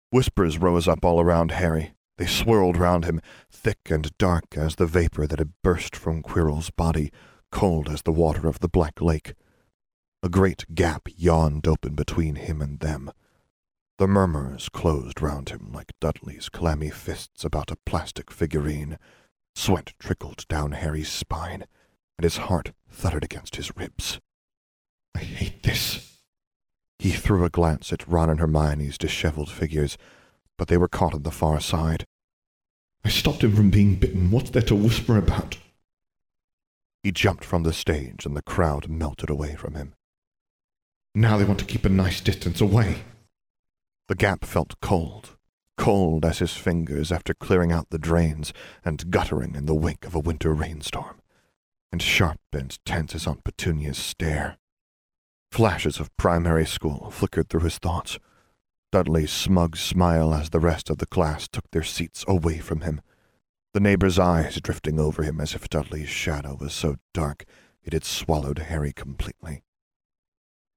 Whispers 0.10 0.58
rose 0.58 0.88
up 0.88 1.06
all 1.06 1.22
around 1.22 1.52
Harry. 1.52 1.94
They 2.18 2.26
swirled 2.26 2.78
round 2.78 3.06
him, 3.06 3.22
thick 3.52 3.78
and 3.92 4.18
dark 4.18 4.58
as 4.58 4.78
the 4.78 4.88
vapor 4.88 5.28
that 5.28 5.38
had 5.38 5.54
burst 5.64 5.96
from 5.96 6.24
Quirrell's 6.24 6.72
body, 6.72 7.12
cold 7.52 7.88
as 7.88 8.02
the 8.02 8.12
water 8.12 8.48
of 8.48 8.62
the 8.62 8.68
Black 8.68 9.00
Lake. 9.00 9.36
A 10.24 10.28
great 10.30 10.66
gap 10.74 11.04
yawned 11.16 11.68
open 11.68 11.94
between 11.94 12.34
him 12.34 12.64
and 12.64 12.80
them. 12.80 13.12
The 13.98 14.08
murmurs 14.08 14.70
closed 14.70 15.24
round 15.24 15.50
him 15.50 15.72
like 15.74 15.92
Dudley's 16.00 16.50
clammy 16.50 16.92
fists 16.92 17.44
about 17.44 17.72
a 17.72 17.80
plastic 17.84 18.30
figurine. 18.30 19.00
Sweat 19.56 19.94
trickled 19.98 20.48
down 20.48 20.74
Harry's 20.74 21.10
spine, 21.10 21.66
and 22.18 22.24
his 22.24 22.38
heart 22.38 22.74
thudded 22.88 23.24
against 23.24 23.56
his 23.56 23.76
ribs. 23.76 24.20
I 25.16 25.20
hate 25.20 25.64
this. 25.64 26.20
He 27.00 27.10
threw 27.10 27.44
a 27.44 27.50
glance 27.50 27.92
at 27.92 28.08
Ron 28.08 28.30
and 28.30 28.40
Hermione's 28.40 29.00
disheveled 29.00 29.50
figures, 29.50 29.98
but 30.60 30.68
they 30.68 30.78
were 30.78 30.88
caught 30.88 31.16
on 31.16 31.24
the 31.24 31.32
far 31.32 31.60
side. 31.60 32.06
I 33.04 33.10
stopped 33.10 33.44
him 33.44 33.56
from 33.56 33.72
being 33.72 33.96
bitten. 33.96 34.30
What's 34.30 34.52
there 34.52 34.62
to 34.64 34.76
whisper 34.76 35.18
about? 35.18 35.58
He 37.02 37.12
jumped 37.12 37.44
from 37.44 37.64
the 37.64 37.74
stage, 37.74 38.28
and 38.28 38.38
the 38.38 38.44
crowd 38.44 38.90
melted 38.90 39.32
away 39.32 39.56
from 39.56 39.74
him. 39.74 39.94
Now 41.16 41.38
they 41.38 41.46
want 41.46 41.60
to 41.60 41.66
keep 41.66 41.84
a 41.84 41.90
nice 41.90 42.22
distance 42.22 42.62
away. 42.62 42.98
The 44.08 44.16
gap 44.16 44.46
felt 44.46 44.80
cold, 44.82 45.38
cold 45.78 46.24
as 46.24 46.40
his 46.40 46.54
fingers 46.54 47.12
after 47.12 47.34
clearing 47.34 47.74
out 47.74 47.90
the 47.90 48.00
drains 48.00 48.54
and 48.86 49.12
guttering 49.12 49.54
in 49.54 49.66
the 49.66 49.76
wake 49.76 50.06
of 50.06 50.16
a 50.16 50.20
winter 50.20 50.54
rainstorm, 50.54 51.22
and 51.92 52.02
sharp 52.02 52.40
and 52.54 52.78
tense 52.86 53.16
as 53.16 53.28
Aunt 53.28 53.44
Petunia's 53.44 53.98
stare. 53.98 54.58
Flashes 55.52 56.00
of 56.00 56.16
primary 56.16 56.66
school 56.66 57.12
flickered 57.12 57.50
through 57.50 57.62
his 57.62 57.78
thoughts. 57.78 58.18
Dudley's 58.92 59.32
smug 59.32 59.76
smile 59.76 60.34
as 60.34 60.52
the 60.52 60.60
rest 60.60 60.90
of 60.90 61.00
the 61.00 61.06
class 61.06 61.48
took 61.48 61.70
their 61.72 61.84
seats 61.84 62.24
away 62.28 62.60
from 62.60 62.82
him. 62.82 63.02
The 63.74 63.82
neighbor's 63.82 64.18
eyes 64.18 64.60
drifting 64.62 65.00
over 65.00 65.24
him 65.24 65.42
as 65.42 65.54
if 65.54 65.70
Dudley's 65.70 66.10
shadow 66.10 66.56
was 66.60 66.74
so 66.74 66.96
dark 67.14 67.46
it 67.84 67.94
had 67.94 68.06
swallowed 68.06 68.60
Harry 68.60 68.94
completely. 68.94 69.64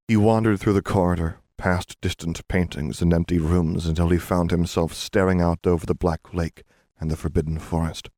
He 0.07 0.17
wandered 0.17 0.59
through 0.59 0.73
the 0.73 0.81
corridor, 0.81 1.40
past 1.61 1.95
distant 2.01 2.47
paintings 2.47 3.03
and 3.03 3.13
empty 3.13 3.37
rooms 3.37 3.85
until 3.85 4.09
he 4.09 4.17
found 4.17 4.49
himself 4.49 4.95
staring 4.95 5.41
out 5.41 5.59
over 5.67 5.85
the 5.85 5.93
Black 5.93 6.33
Lake 6.33 6.63
and 6.99 7.11
the 7.11 7.15
Forbidden 7.15 7.59
Forest. 7.59 8.09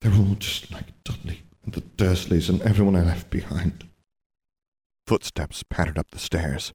They're 0.00 0.14
all 0.14 0.36
just 0.36 0.70
like 0.70 1.02
Dudley 1.02 1.42
and 1.64 1.74
the 1.74 1.80
Dursleys 1.80 2.48
and 2.48 2.62
everyone 2.62 2.94
I 2.94 3.02
left 3.02 3.28
behind. 3.28 3.88
Footsteps 5.04 5.64
pattered 5.68 5.98
up 5.98 6.12
the 6.12 6.20
stairs. 6.20 6.72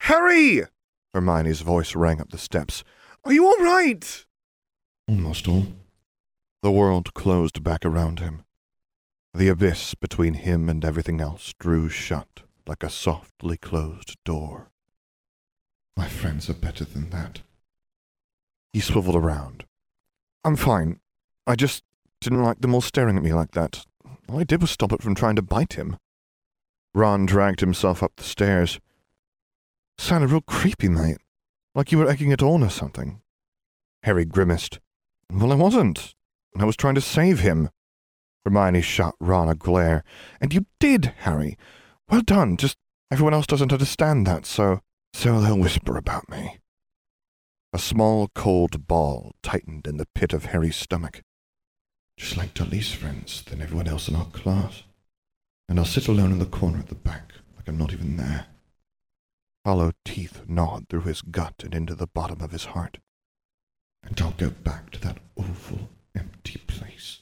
Harry! 0.00 0.64
Hermione's 1.14 1.62
voice 1.62 1.96
rang 1.96 2.20
up 2.20 2.28
the 2.28 2.36
steps. 2.36 2.84
Are 3.24 3.32
you 3.32 3.46
all 3.46 3.64
right? 3.64 4.26
Almost 5.08 5.48
all. 5.48 5.68
The 6.62 6.70
world 6.70 7.14
closed 7.14 7.64
back 7.64 7.86
around 7.86 8.20
him. 8.20 8.42
The 9.32 9.48
abyss 9.48 9.94
between 9.94 10.34
him 10.34 10.68
and 10.68 10.84
everything 10.84 11.18
else 11.18 11.54
drew 11.58 11.88
shut 11.88 12.42
like 12.66 12.82
a 12.82 12.90
softly 12.90 13.56
closed 13.56 14.16
door. 14.24 14.70
My 15.96 16.08
friends 16.08 16.48
are 16.48 16.54
better 16.54 16.84
than 16.84 17.10
that. 17.10 17.40
He 18.72 18.80
swiveled 18.80 19.16
around. 19.16 19.64
I'm 20.44 20.56
fine. 20.56 21.00
I 21.46 21.56
just 21.56 21.82
didn't 22.20 22.42
like 22.42 22.60
them 22.60 22.74
all 22.74 22.80
staring 22.80 23.16
at 23.16 23.22
me 23.22 23.32
like 23.32 23.52
that. 23.52 23.84
All 24.28 24.38
I 24.38 24.44
did 24.44 24.60
was 24.60 24.70
stop 24.70 24.92
it 24.92 25.02
from 25.02 25.14
trying 25.14 25.36
to 25.36 25.42
bite 25.42 25.74
him. 25.74 25.96
Ron 26.94 27.26
dragged 27.26 27.60
himself 27.60 28.02
up 28.02 28.12
the 28.16 28.24
stairs. 28.24 28.80
Sounded 29.98 30.30
real 30.30 30.40
creepy, 30.40 30.88
mate. 30.88 31.18
Like 31.74 31.92
you 31.92 31.98
were 31.98 32.08
egging 32.08 32.32
it 32.32 32.42
on 32.42 32.62
or 32.62 32.70
something. 32.70 33.20
Harry 34.02 34.24
grimaced. 34.24 34.80
Well, 35.30 35.52
I 35.52 35.56
wasn't. 35.56 36.14
I 36.58 36.64
was 36.64 36.76
trying 36.76 36.94
to 36.96 37.00
save 37.00 37.40
him. 37.40 37.70
Hermione 38.44 38.80
shot 38.80 39.14
Ron 39.20 39.48
a 39.48 39.54
glare. 39.54 40.02
And 40.40 40.52
you 40.52 40.66
did, 40.78 41.12
Harry. 41.18 41.58
Well 42.10 42.22
done. 42.22 42.56
Just 42.56 42.76
everyone 43.12 43.34
else 43.34 43.46
doesn't 43.46 43.72
understand 43.72 44.26
that, 44.26 44.44
so 44.44 44.80
so 45.12 45.40
they'll 45.40 45.58
whisper 45.58 45.96
about 45.96 46.28
me. 46.28 46.58
A 47.72 47.78
small 47.78 48.28
cold 48.34 48.88
ball 48.88 49.32
tightened 49.42 49.86
in 49.86 49.96
the 49.96 50.08
pit 50.14 50.32
of 50.32 50.46
Harry's 50.46 50.76
stomach. 50.76 51.22
Just 52.16 52.36
like 52.36 52.54
Dolly's 52.54 52.92
friends 52.92 53.42
than 53.42 53.62
everyone 53.62 53.86
else 53.86 54.08
in 54.08 54.16
our 54.16 54.26
class. 54.26 54.82
And 55.68 55.78
I'll 55.78 55.84
sit 55.84 56.08
alone 56.08 56.32
in 56.32 56.40
the 56.40 56.46
corner 56.46 56.78
at 56.78 56.88
the 56.88 56.96
back, 56.96 57.32
like 57.56 57.68
I'm 57.68 57.78
not 57.78 57.92
even 57.92 58.16
there. 58.16 58.46
Hollow 59.64 59.92
teeth 60.04 60.42
gnawed 60.48 60.88
through 60.88 61.02
his 61.02 61.22
gut 61.22 61.62
and 61.62 61.74
into 61.74 61.94
the 61.94 62.08
bottom 62.08 62.40
of 62.40 62.50
his 62.50 62.66
heart. 62.66 62.98
And 64.02 64.20
I'll 64.20 64.32
go 64.32 64.50
back 64.50 64.90
to 64.90 65.00
that 65.00 65.18
awful, 65.36 65.90
empty 66.16 66.58
place. 66.66 67.19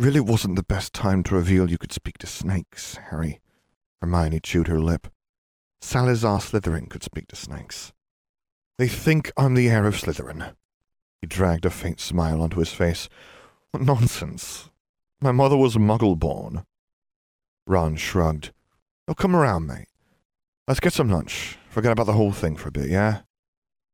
Really 0.00 0.18
wasn't 0.18 0.56
the 0.56 0.62
best 0.62 0.94
time 0.94 1.22
to 1.24 1.34
reveal 1.34 1.70
you 1.70 1.76
could 1.76 1.92
speak 1.92 2.16
to 2.18 2.26
snakes, 2.26 2.96
Harry. 3.10 3.38
Hermione 4.00 4.40
chewed 4.40 4.68
her 4.68 4.80
lip. 4.80 5.08
Salazar 5.82 6.38
Slytherin 6.38 6.88
could 6.88 7.02
speak 7.02 7.28
to 7.28 7.36
snakes. 7.36 7.92
They 8.78 8.88
think 8.88 9.30
I'm 9.36 9.52
the 9.52 9.68
heir 9.68 9.84
of 9.84 9.96
Slytherin. 9.96 10.54
He 11.20 11.26
dragged 11.26 11.66
a 11.66 11.70
faint 11.70 12.00
smile 12.00 12.40
onto 12.40 12.60
his 12.60 12.72
face. 12.72 13.10
What 13.72 13.82
nonsense. 13.82 14.70
My 15.20 15.32
mother 15.32 15.58
was 15.58 15.76
muggle-born. 15.76 16.64
Ron 17.66 17.96
shrugged. 17.96 18.52
Oh, 19.06 19.12
come 19.12 19.36
around, 19.36 19.66
mate. 19.66 19.88
Let's 20.66 20.80
get 20.80 20.94
some 20.94 21.10
lunch. 21.10 21.58
Forget 21.68 21.92
about 21.92 22.06
the 22.06 22.14
whole 22.14 22.32
thing 22.32 22.56
for 22.56 22.70
a 22.70 22.72
bit, 22.72 22.88
yeah? 22.88 23.20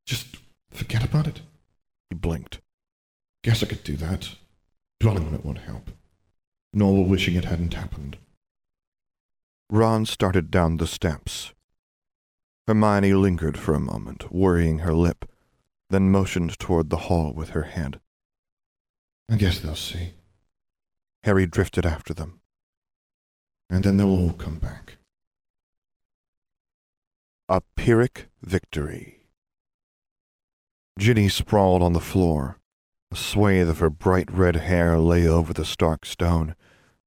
Just 0.05 0.37
forget 0.71 1.03
about 1.03 1.27
it. 1.27 1.41
He 2.09 2.15
blinked. 2.15 2.61
Guess 3.43 3.61
I 3.61 3.65
could 3.65 3.83
do 3.83 3.97
that. 3.97 4.35
Dwelling 4.99 5.27
on 5.27 5.33
it 5.35 5.45
won't 5.45 5.59
help. 5.59 5.91
nor 6.73 7.05
wishing 7.05 7.35
it 7.35 7.45
hadn't 7.45 7.73
happened. 7.73 8.17
Ron 9.69 10.05
started 10.05 10.51
down 10.51 10.77
the 10.77 10.87
steps. 10.87 11.53
Hermione 12.67 13.13
lingered 13.13 13.57
for 13.57 13.73
a 13.73 13.79
moment, 13.79 14.31
worrying 14.31 14.79
her 14.79 14.93
lip, 14.93 15.25
then 15.89 16.11
motioned 16.11 16.59
toward 16.59 16.89
the 16.89 17.07
hall 17.07 17.33
with 17.33 17.49
her 17.49 17.63
head. 17.63 17.99
I 19.29 19.35
guess 19.37 19.59
they'll 19.59 19.75
see. 19.75 20.13
Harry 21.23 21.45
drifted 21.47 21.85
after 21.85 22.13
them. 22.13 22.39
And 23.69 23.83
then 23.83 23.97
they'll 23.97 24.07
all 24.07 24.33
come 24.33 24.59
back. 24.59 24.97
A 27.49 27.61
Pyrrhic 27.75 28.29
victory. 28.41 29.21
Ginny 30.99 31.29
sprawled 31.29 31.81
on 31.81 31.93
the 31.93 31.99
floor. 31.99 32.59
A 33.11 33.15
swathe 33.15 33.69
of 33.69 33.79
her 33.79 33.89
bright 33.89 34.29
red 34.31 34.57
hair 34.57 34.99
lay 34.99 35.27
over 35.27 35.53
the 35.53 35.65
stark 35.65 36.05
stone, 36.05 36.55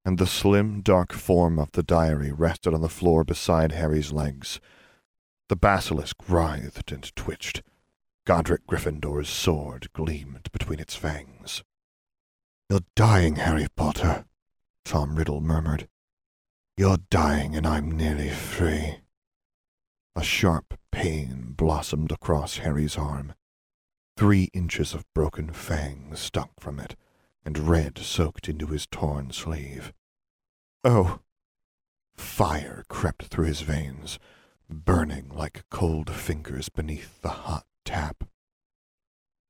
and 0.04 0.18
the 0.18 0.26
slim, 0.26 0.80
dark 0.80 1.12
form 1.12 1.58
of 1.58 1.72
the 1.72 1.82
diary 1.82 2.32
rested 2.32 2.72
on 2.72 2.80
the 2.80 2.88
floor 2.88 3.22
beside 3.22 3.72
Harry's 3.72 4.12
legs. 4.12 4.60
The 5.48 5.56
basilisk 5.56 6.16
writhed 6.28 6.90
and 6.90 7.14
twitched. 7.16 7.62
Godric 8.24 8.66
Gryffindor's 8.66 9.28
sword 9.28 9.92
gleamed 9.92 10.50
between 10.52 10.80
its 10.80 10.94
fangs. 10.94 11.62
You're 12.70 12.84
dying, 12.94 13.36
Harry 13.36 13.66
Potter, 13.74 14.24
Tom 14.84 15.16
Riddle 15.16 15.40
murmured. 15.40 15.88
You're 16.76 16.98
dying, 17.10 17.56
and 17.56 17.66
I'm 17.66 17.90
nearly 17.90 18.30
free. 18.30 19.00
A 20.16 20.22
sharp 20.22 20.78
pain 20.92 21.54
blossomed 21.56 22.12
across 22.12 22.58
Harry's 22.58 22.96
arm. 22.96 23.34
Three 24.16 24.50
inches 24.52 24.94
of 24.94 25.04
broken 25.14 25.52
fang 25.52 26.14
stuck 26.14 26.50
from 26.58 26.78
it, 26.78 26.96
and 27.44 27.58
red 27.58 27.98
soaked 27.98 28.48
into 28.48 28.66
his 28.66 28.86
torn 28.86 29.30
sleeve. 29.30 29.92
Oh! 30.84 31.20
Fire 32.16 32.84
crept 32.88 33.24
through 33.24 33.46
his 33.46 33.62
veins, 33.62 34.18
burning 34.68 35.30
like 35.30 35.64
cold 35.70 36.10
fingers 36.10 36.68
beneath 36.68 37.22
the 37.22 37.30
hot 37.30 37.66
tap. 37.84 38.24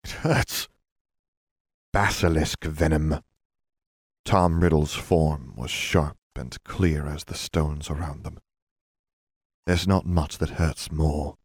It 0.04 0.10
hurts. 0.10 0.68
Basilisk 1.92 2.64
venom. 2.64 3.20
Tom 4.24 4.60
Riddle's 4.60 4.94
form 4.94 5.54
was 5.56 5.70
sharp 5.70 6.16
and 6.36 6.62
clear 6.64 7.06
as 7.06 7.24
the 7.24 7.34
stones 7.34 7.90
around 7.90 8.22
them. 8.22 8.38
There's 9.66 9.88
not 9.88 10.06
much 10.06 10.38
that 10.38 10.50
hurts 10.50 10.90
more. 10.92 11.36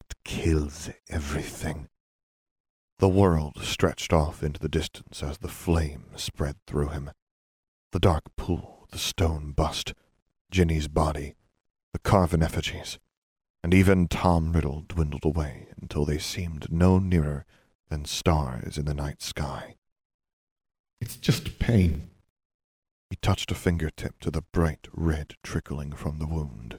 It 0.00 0.14
kills 0.24 0.90
everything. 1.08 1.88
The 2.98 3.08
world 3.08 3.58
stretched 3.60 4.12
off 4.12 4.42
into 4.42 4.60
the 4.60 4.68
distance 4.68 5.22
as 5.22 5.38
the 5.38 5.48
flame 5.48 6.06
spread 6.16 6.56
through 6.66 6.88
him. 6.88 7.10
The 7.92 7.98
dark 7.98 8.24
pool, 8.36 8.86
the 8.90 8.98
stone 8.98 9.52
bust, 9.52 9.94
Ginny's 10.50 10.88
body, 10.88 11.34
the 11.92 11.98
carven 11.98 12.42
effigies, 12.42 12.98
and 13.62 13.74
even 13.74 14.08
Tom 14.08 14.52
Riddle 14.52 14.84
dwindled 14.86 15.24
away 15.24 15.68
until 15.80 16.04
they 16.04 16.18
seemed 16.18 16.70
no 16.70 16.98
nearer 16.98 17.44
than 17.88 18.04
stars 18.04 18.78
in 18.78 18.84
the 18.84 18.94
night 18.94 19.22
sky. 19.22 19.76
It's 21.00 21.16
just 21.16 21.58
pain. 21.58 22.10
He 23.10 23.16
touched 23.16 23.50
a 23.50 23.54
fingertip 23.54 24.20
to 24.20 24.30
the 24.30 24.42
bright 24.52 24.88
red 24.92 25.34
trickling 25.42 25.92
from 25.92 26.18
the 26.18 26.26
wound. 26.26 26.78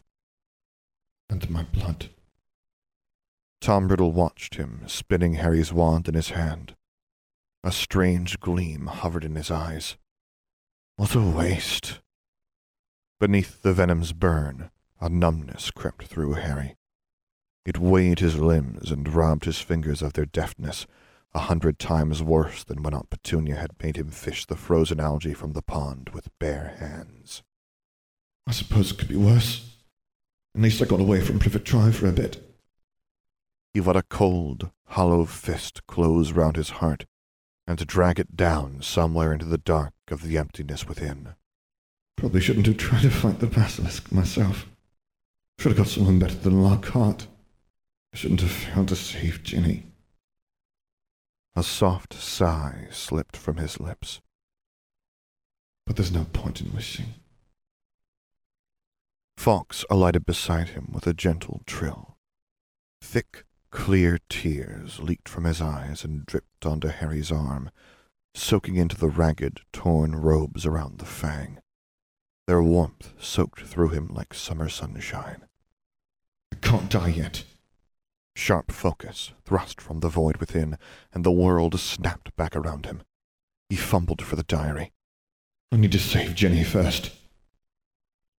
And 1.30 1.50
my 1.50 1.64
blood. 1.64 2.10
Tom 3.66 3.88
Riddle 3.88 4.12
watched 4.12 4.58
him, 4.58 4.84
spinning 4.86 5.34
Harry's 5.34 5.74
wand 5.74 6.08
in 6.08 6.14
his 6.14 6.30
hand. 6.30 6.76
A 7.64 7.72
strange 7.72 8.40
gleam 8.40 8.86
hovered 8.86 9.26
in 9.26 9.34
his 9.34 9.50
eyes. 9.50 9.98
What 10.98 11.16
a 11.16 11.20
waste! 11.20 12.00
Beneath 13.20 13.64
the 13.64 13.74
venom's 13.74 14.14
burn, 14.14 14.70
a 15.02 15.10
numbness 15.10 15.72
crept 15.72 16.06
through 16.06 16.34
Harry. 16.34 16.76
It 17.66 17.80
weighed 17.80 18.20
his 18.20 18.38
limbs 18.38 18.92
and 18.92 19.12
robbed 19.12 19.46
his 19.46 19.62
fingers 19.62 20.04
of 20.04 20.14
their 20.14 20.28
deftness, 20.28 20.86
a 21.34 21.40
hundred 21.40 21.80
times 21.80 22.22
worse 22.22 22.64
than 22.64 22.84
when 22.84 22.94
Aunt 22.94 23.10
Petunia 23.10 23.56
had 23.56 23.82
made 23.82 23.98
him 23.98 24.12
fish 24.12 24.46
the 24.46 24.56
frozen 24.56 25.00
algae 25.00 25.34
from 25.34 25.54
the 25.54 25.64
pond 25.64 26.12
with 26.14 26.30
bare 26.38 26.76
hands. 26.78 27.42
I 28.46 28.52
suppose 28.52 28.92
it 28.92 29.00
could 29.00 29.08
be 29.10 29.16
worse. 29.16 29.68
At 30.54 30.62
least 30.62 30.84
I 30.84 30.86
got 30.86 31.00
away 31.00 31.20
from 31.20 31.40
Privet 31.40 31.64
Drive 31.64 31.96
for 31.96 32.06
a 32.06 32.12
bit. 32.12 32.55
He 33.76 33.82
let 33.82 33.98
a 33.98 34.04
cold, 34.04 34.72
hollow 34.86 35.26
fist 35.26 35.86
close 35.86 36.32
round 36.32 36.56
his 36.56 36.80
heart, 36.80 37.06
and 37.68 37.78
to 37.78 37.84
drag 37.84 38.22
it 38.22 38.38
down 38.38 38.82
somewhere 38.82 39.34
into 39.34 39.44
the 39.44 39.58
dark 39.58 39.92
of 40.08 40.22
the 40.22 40.38
emptiness 40.38 40.88
within. 40.88 41.36
Probably 42.16 42.40
shouldn't 42.40 42.68
have 42.68 42.78
tried 42.78 43.02
to 43.02 43.10
fight 43.10 43.40
the 43.40 43.48
basilisk 43.48 44.14
myself. 44.14 44.66
Should 45.60 45.74
have 45.74 45.78
got 45.78 45.90
someone 45.90 46.20
better 46.20 46.36
than 46.36 46.64
Lockhart. 46.64 47.28
I 48.14 48.18
shouldn't 48.18 48.40
have 48.40 48.52
failed 48.52 48.88
to 48.88 48.96
save 48.96 49.44
Ginny. 49.44 49.88
A 51.54 51.62
soft 51.62 52.14
sigh 52.14 52.88
slipped 52.92 53.36
from 53.36 53.58
his 53.58 53.82
lips. 53.82 54.22
But 55.86 55.98
there's 55.98 56.14
no 56.14 56.24
point 56.32 56.62
in 56.62 56.74
wishing. 56.74 57.16
Fawkes 59.36 59.84
alighted 59.90 60.26
beside 60.26 60.70
him 60.70 60.92
with 60.94 61.06
a 61.06 61.14
gentle 61.14 61.62
trill. 61.66 62.16
Thick, 63.02 63.44
clear 63.76 64.18
tears 64.30 65.00
leaked 65.00 65.28
from 65.28 65.44
his 65.44 65.62
eyes 65.62 66.04
and 66.04 66.26
dripped 66.26 66.66
onto 66.66 66.88
Harry's 66.88 67.32
arm, 67.32 67.70
soaking 68.34 68.78
into 68.78 68.96
the 68.96 69.10
ragged, 69.10 69.60
torn 69.74 70.16
robes 70.16 70.66
around 70.66 70.98
the 70.98 71.06
fang. 71.06 71.60
Their 72.48 72.64
warmth 72.64 73.14
soaked 73.20 73.62
through 73.62 73.90
him 73.90 74.08
like 74.08 74.34
summer 74.34 74.70
sunshine. 74.70 75.46
I 76.54 76.56
can't 76.56 76.90
die 76.90 77.10
yet. 77.10 77.44
Sharp 78.36 78.72
focus 78.72 79.34
thrust 79.44 79.82
from 79.82 80.00
the 80.00 80.10
void 80.10 80.38
within, 80.38 80.78
and 81.14 81.24
the 81.24 81.32
world 81.32 81.80
snapped 81.80 82.36
back 82.36 82.56
around 82.56 82.86
him. 82.86 83.04
He 83.70 83.76
fumbled 83.76 84.22
for 84.22 84.38
the 84.38 84.44
diary. 84.44 84.94
I 85.72 85.78
need 85.78 85.92
to 85.92 86.00
save 86.00 86.34
Ginny 86.34 86.64
first. 86.64 87.12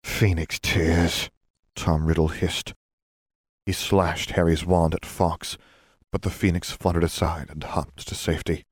Phoenix 0.02 0.58
tears, 0.58 1.30
Tom 1.74 2.06
Riddle 2.06 2.28
hissed. 2.28 2.74
He 3.66 3.72
slashed 3.72 4.30
Harry's 4.30 4.64
wand 4.64 4.94
at 4.94 5.04
Fawkes, 5.04 5.58
but 6.12 6.22
the 6.22 6.30
phoenix 6.30 6.70
fluttered 6.70 7.02
aside 7.02 7.50
and 7.50 7.62
hopped 7.62 8.06
to 8.06 8.14
safety. 8.14 8.64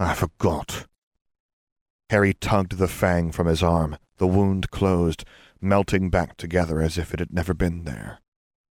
I 0.00 0.12
forgot. 0.12 0.86
Harry 2.10 2.34
tugged 2.34 2.78
the 2.78 2.88
fang 2.88 3.30
from 3.30 3.46
his 3.46 3.62
arm. 3.62 3.96
The 4.16 4.26
wound 4.26 4.70
closed, 4.70 5.24
melting 5.60 6.10
back 6.10 6.36
together 6.36 6.80
as 6.80 6.98
if 6.98 7.14
it 7.14 7.20
had 7.20 7.32
never 7.32 7.54
been 7.54 7.84
there, 7.84 8.20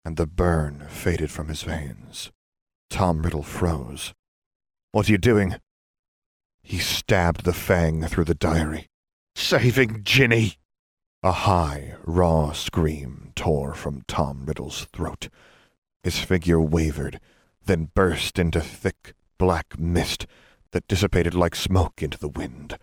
and 0.06 0.16
the 0.16 0.26
burn 0.26 0.88
faded 0.88 1.30
from 1.30 1.50
his 1.50 1.64
veins. 1.64 2.32
Tom 2.90 3.24
Riddle 3.24 3.44
froze. 3.44 4.14
What 4.94 5.10
are 5.10 5.12
you 5.12 5.18
doing? 5.18 5.58
He 6.62 6.78
stabbed 6.78 7.44
the 7.44 7.52
fang 7.52 8.04
through 8.04 8.26
the 8.26 8.36
diary. 8.36 8.88
Saving 9.36 10.04
Ginny! 10.04 10.58
A 11.26 11.32
high, 11.32 11.96
raw 12.04 12.52
scream 12.52 13.32
tore 13.34 13.74
from 13.74 14.04
Tom 14.10 14.46
Riddle's 14.46 14.88
throat. 14.92 15.30
His 16.04 16.20
figure 16.20 16.60
wavered, 16.60 17.22
then 17.66 17.92
burst 17.96 18.38
into 18.38 18.60
thick, 18.60 19.14
black 19.38 19.80
mist 19.80 20.28
that 20.72 20.86
dissipated 20.86 21.34
like 21.34 21.56
smoke 21.56 22.04
into 22.04 22.18
the 22.18 22.28
wind. 22.28 22.78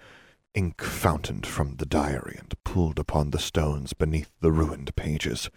Ink 0.55 0.81
fountained 0.81 1.46
from 1.46 1.76
the 1.76 1.85
diary 1.85 2.37
and 2.38 2.55
pooled 2.64 2.98
upon 2.98 3.29
the 3.29 3.38
stones 3.38 3.92
beneath 3.92 4.31
the 4.40 4.50
ruined 4.50 4.96
pages. 4.96 5.50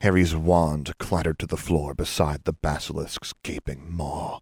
Harry's 0.00 0.34
wand 0.34 0.96
clattered 0.96 1.38
to 1.38 1.46
the 1.46 1.58
floor 1.58 1.92
beside 1.92 2.44
the 2.44 2.54
basilisk's 2.54 3.34
gaping 3.42 3.94
maw. 3.94 4.38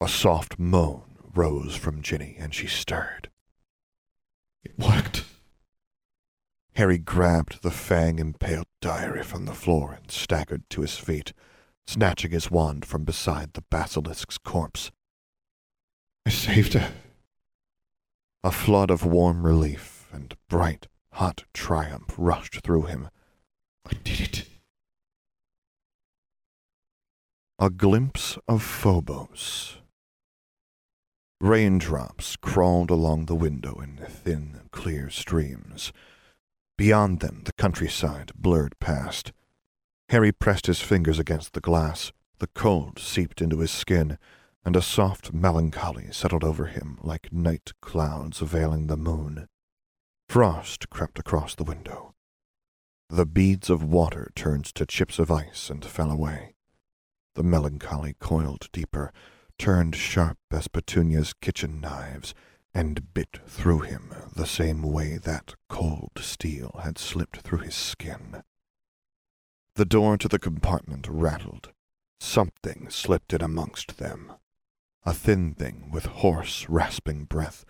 A 0.00 0.06
soft 0.06 0.60
moan 0.60 1.18
rose 1.34 1.74
from 1.74 2.02
Ginny, 2.02 2.36
and 2.38 2.54
she 2.54 2.68
stirred. 2.68 3.30
It 4.62 4.78
worked. 4.78 5.24
Harry 6.74 6.98
grabbed 6.98 7.62
the 7.62 7.70
fang-impaled 7.70 8.66
diary 8.80 9.22
from 9.22 9.44
the 9.44 9.54
floor 9.54 9.92
and 9.92 10.10
staggered 10.10 10.68
to 10.70 10.80
his 10.80 10.96
feet, 10.96 11.32
snatching 11.86 12.30
his 12.30 12.50
wand 12.50 12.84
from 12.86 13.04
beside 13.04 13.52
the 13.52 13.64
basilisk's 13.70 14.38
corpse. 14.38 14.90
I 16.24 16.30
saved 16.30 16.72
her. 16.72 16.92
A 18.42 18.50
flood 18.50 18.90
of 18.90 19.04
warm 19.04 19.44
relief 19.44 20.08
and 20.12 20.34
bright, 20.48 20.88
hot 21.12 21.44
triumph 21.52 22.14
rushed 22.16 22.62
through 22.62 22.82
him. 22.82 23.08
I 23.86 23.94
did 24.02 24.20
it. 24.20 24.48
A 27.58 27.68
glimpse 27.70 28.38
of 28.48 28.62
Phobos. 28.62 29.76
Raindrops 31.40 32.36
crawled 32.36 32.90
along 32.90 33.26
the 33.26 33.34
window 33.34 33.80
in 33.80 33.98
thin, 34.08 34.62
clear 34.70 35.10
streams. 35.10 35.92
Beyond 36.76 37.20
them, 37.20 37.42
the 37.44 37.52
countryside 37.52 38.32
blurred 38.34 38.78
past. 38.80 39.32
Harry 40.08 40.32
pressed 40.32 40.66
his 40.66 40.80
fingers 40.80 41.18
against 41.18 41.52
the 41.52 41.60
glass. 41.60 42.12
The 42.38 42.48
cold 42.48 42.98
seeped 42.98 43.40
into 43.40 43.60
his 43.60 43.70
skin, 43.70 44.18
and 44.64 44.76
a 44.76 44.82
soft 44.82 45.32
melancholy 45.32 46.08
settled 46.12 46.44
over 46.44 46.66
him 46.66 46.98
like 47.02 47.32
night 47.32 47.72
clouds 47.80 48.38
veiling 48.40 48.86
the 48.86 48.96
moon. 48.96 49.48
Frost 50.28 50.88
crept 50.90 51.18
across 51.18 51.54
the 51.54 51.64
window. 51.64 52.14
The 53.08 53.26
beads 53.26 53.68
of 53.68 53.84
water 53.84 54.30
turned 54.34 54.64
to 54.66 54.86
chips 54.86 55.18
of 55.18 55.30
ice 55.30 55.68
and 55.68 55.84
fell 55.84 56.10
away. 56.10 56.54
The 57.34 57.42
melancholy 57.42 58.14
coiled 58.18 58.68
deeper, 58.72 59.12
turned 59.58 59.94
sharp 59.94 60.38
as 60.50 60.68
Petunia's 60.68 61.34
kitchen 61.34 61.80
knives, 61.80 62.34
and 62.74 63.12
bit 63.14 63.38
through 63.46 63.80
him 63.80 64.14
the 64.34 64.46
same 64.46 64.82
way 64.82 65.18
that 65.18 65.54
cold 65.68 66.12
steel 66.18 66.80
had 66.82 66.98
slipped 66.98 67.38
through 67.40 67.58
his 67.58 67.74
skin. 67.74 68.42
The 69.74 69.84
door 69.84 70.16
to 70.18 70.28
the 70.28 70.38
compartment 70.38 71.06
rattled. 71.08 71.70
Something 72.20 72.88
slipped 72.90 73.32
in 73.32 73.42
amongst 73.42 73.98
them. 73.98 74.32
A 75.04 75.12
thin 75.12 75.54
thing 75.54 75.90
with 75.92 76.06
hoarse, 76.06 76.68
rasping 76.68 77.24
breath, 77.24 77.64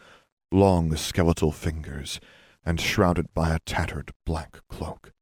long 0.50 0.94
skeletal 0.96 1.52
fingers, 1.52 2.20
and 2.64 2.80
shrouded 2.80 3.32
by 3.34 3.54
a 3.54 3.60
tattered 3.60 4.12
black 4.26 4.60
cloak. 4.68 5.12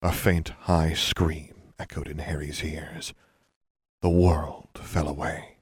A 0.00 0.12
faint, 0.12 0.50
high 0.60 0.94
scream 0.94 1.72
echoed 1.78 2.08
in 2.08 2.18
Harry's 2.18 2.62
ears. 2.62 3.12
The 4.00 4.10
world 4.10 4.70
fell 4.74 5.08
away. 5.08 5.58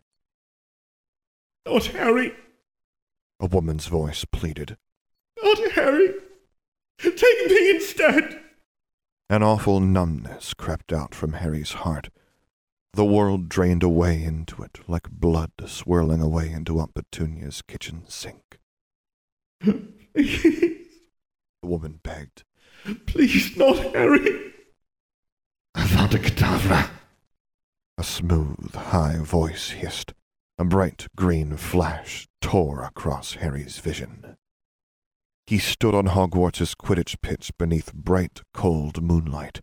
Not 1.66 1.86
Harry! 1.86 2.32
A 3.40 3.46
woman's 3.46 3.86
voice 3.86 4.24
pleaded. 4.24 4.76
Not 5.42 5.72
Harry! 5.72 6.12
Take 6.98 7.46
me 7.48 7.70
instead! 7.70 8.40
An 9.30 9.42
awful 9.42 9.80
numbness 9.80 10.52
crept 10.54 10.92
out 10.92 11.14
from 11.14 11.34
Harry's 11.34 11.72
heart. 11.72 12.10
The 12.92 13.04
world 13.04 13.48
drained 13.48 13.82
away 13.82 14.22
into 14.22 14.62
it 14.62 14.80
like 14.88 15.10
blood 15.10 15.52
swirling 15.66 16.20
away 16.20 16.50
into 16.50 16.78
Aunt 16.80 16.92
Petunia's 16.94 17.62
kitchen 17.62 18.02
sink. 18.08 18.58
Please, 19.62 20.42
The 21.62 21.68
woman 21.68 22.00
begged. 22.02 22.42
please, 23.06 23.56
not 23.56 23.76
Harry! 23.94 24.52
Avada 25.76 26.18
Kedavra. 26.18 26.90
A 27.96 28.02
smooth, 28.02 28.74
high 28.74 29.18
voice 29.18 29.70
hissed. 29.70 30.12
A 30.60 30.64
bright 30.64 31.06
green 31.16 31.56
flash 31.56 32.28
tore 32.42 32.82
across 32.84 33.36
Harry's 33.36 33.78
vision. 33.78 34.36
He 35.46 35.58
stood 35.58 35.94
on 35.94 36.08
Hogwarts's 36.08 36.74
Quidditch 36.74 37.18
pitch 37.22 37.50
beneath 37.56 37.94
bright, 37.94 38.42
cold 38.52 39.02
moonlight. 39.02 39.62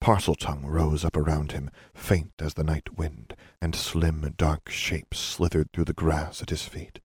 Parseltongue 0.00 0.64
rose 0.64 1.04
up 1.04 1.16
around 1.16 1.50
him, 1.50 1.70
faint 1.92 2.34
as 2.38 2.54
the 2.54 2.62
night 2.62 2.96
wind, 2.96 3.34
and 3.60 3.74
slim, 3.74 4.32
dark 4.36 4.68
shapes 4.68 5.18
slithered 5.18 5.72
through 5.72 5.86
the 5.86 5.92
grass 5.92 6.40
at 6.40 6.50
his 6.50 6.62
feet. 6.62 7.00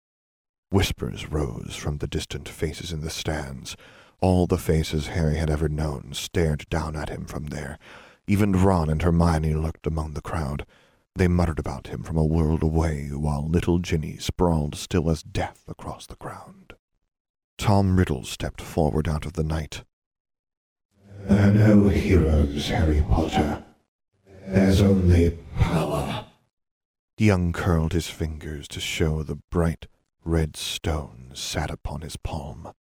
Whispers 0.69 1.31
rose 1.31 1.75
from 1.75 1.97
the 1.97 2.07
distant 2.07 2.47
faces 2.47 2.91
in 2.91 3.01
the 3.01 3.09
stands. 3.09 3.75
All 4.21 4.45
the 4.45 4.59
faces 4.59 5.07
Harry 5.07 5.37
had 5.37 5.49
ever 5.49 5.67
known 5.67 6.11
stared 6.13 6.69
down 6.69 6.95
at 6.95 7.09
him 7.09 7.25
from 7.25 7.47
there. 7.47 7.79
Even 8.27 8.51
Ron 8.51 8.91
and 8.91 9.01
Hermione 9.01 9.55
lurked 9.55 9.87
among 9.87 10.13
the 10.13 10.21
crowd. 10.21 10.67
They 11.15 11.27
muttered 11.27 11.59
about 11.59 11.87
him 11.87 12.01
from 12.01 12.17
a 12.17 12.25
world 12.25 12.63
away, 12.63 13.09
while 13.09 13.47
little 13.47 13.77
Ginny 13.77 14.17
sprawled 14.17 14.75
still 14.75 15.09
as 15.11 15.21
death 15.21 15.63
across 15.67 16.07
the 16.07 16.15
ground. 16.15 16.73
Tom 17.57 17.97
Riddle 17.97 18.23
stepped 18.23 18.61
forward 18.61 19.07
out 19.07 19.25
of 19.25 19.33
the 19.33 19.43
night. 19.43 19.83
There 21.25 21.49
are 21.49 21.53
no 21.53 21.87
heroes, 21.87 22.67
Harry 22.67 23.03
Potter. 23.07 23.63
There's 24.47 24.81
only 24.81 25.37
power. 25.57 26.25
He 27.15 27.29
uncurled 27.29 27.93
his 27.93 28.09
fingers 28.09 28.67
to 28.69 28.79
show 28.79 29.21
the 29.21 29.39
bright 29.51 29.87
red 30.25 30.57
stone 30.57 31.31
sat 31.35 31.69
upon 31.69 32.01
his 32.01 32.17
palm. 32.17 32.73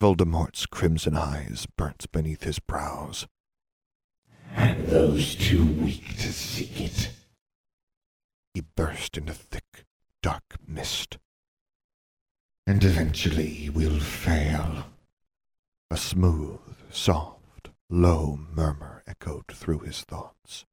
Voldemort's 0.00 0.66
crimson 0.66 1.16
eyes 1.16 1.66
burnt 1.76 2.10
beneath 2.10 2.44
his 2.44 2.58
brows. 2.58 3.26
And 4.56 4.86
those 4.86 5.34
too 5.34 5.64
weak 5.64 6.16
to 6.16 6.32
seek 6.32 6.80
it. 6.80 7.10
He 8.54 8.60
burst 8.60 9.18
into 9.18 9.34
thick, 9.34 9.84
dark 10.22 10.56
mist. 10.64 11.18
And 12.68 12.84
eventually 12.84 13.68
we'll 13.68 13.98
fail. 13.98 14.86
A 15.90 15.96
smooth, 15.96 16.60
soft, 16.88 17.70
low 17.90 18.38
murmur 18.52 19.02
echoed 19.08 19.48
through 19.52 19.80
his 19.80 20.02
thoughts. 20.02 20.64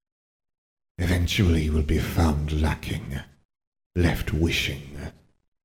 Eventually 0.99 1.71
we'll 1.71 1.81
be 1.81 1.97
found 1.97 2.61
lacking, 2.61 3.19
left 3.95 4.31
wishing, 4.31 4.99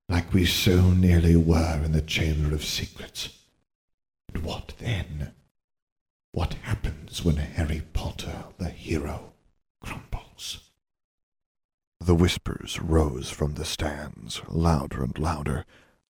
like 0.08 0.32
we 0.32 0.46
so 0.46 0.92
nearly 0.92 1.36
were 1.36 1.82
in 1.84 1.92
the 1.92 2.00
Chamber 2.00 2.54
of 2.54 2.64
Secrets. 2.64 3.40
And 4.32 4.42
what 4.42 4.72
then? 4.78 5.34
What 6.32 6.54
happens 6.54 7.22
when 7.22 7.36
Harry 7.36 7.82
Potter, 7.92 8.44
the 8.56 8.70
hero, 8.70 9.34
crumbles? 9.82 10.65
The 12.00 12.14
whispers 12.14 12.80
rose 12.80 13.30
from 13.30 13.54
the 13.54 13.64
stands, 13.64 14.42
louder 14.48 15.02
and 15.02 15.18
louder, 15.18 15.64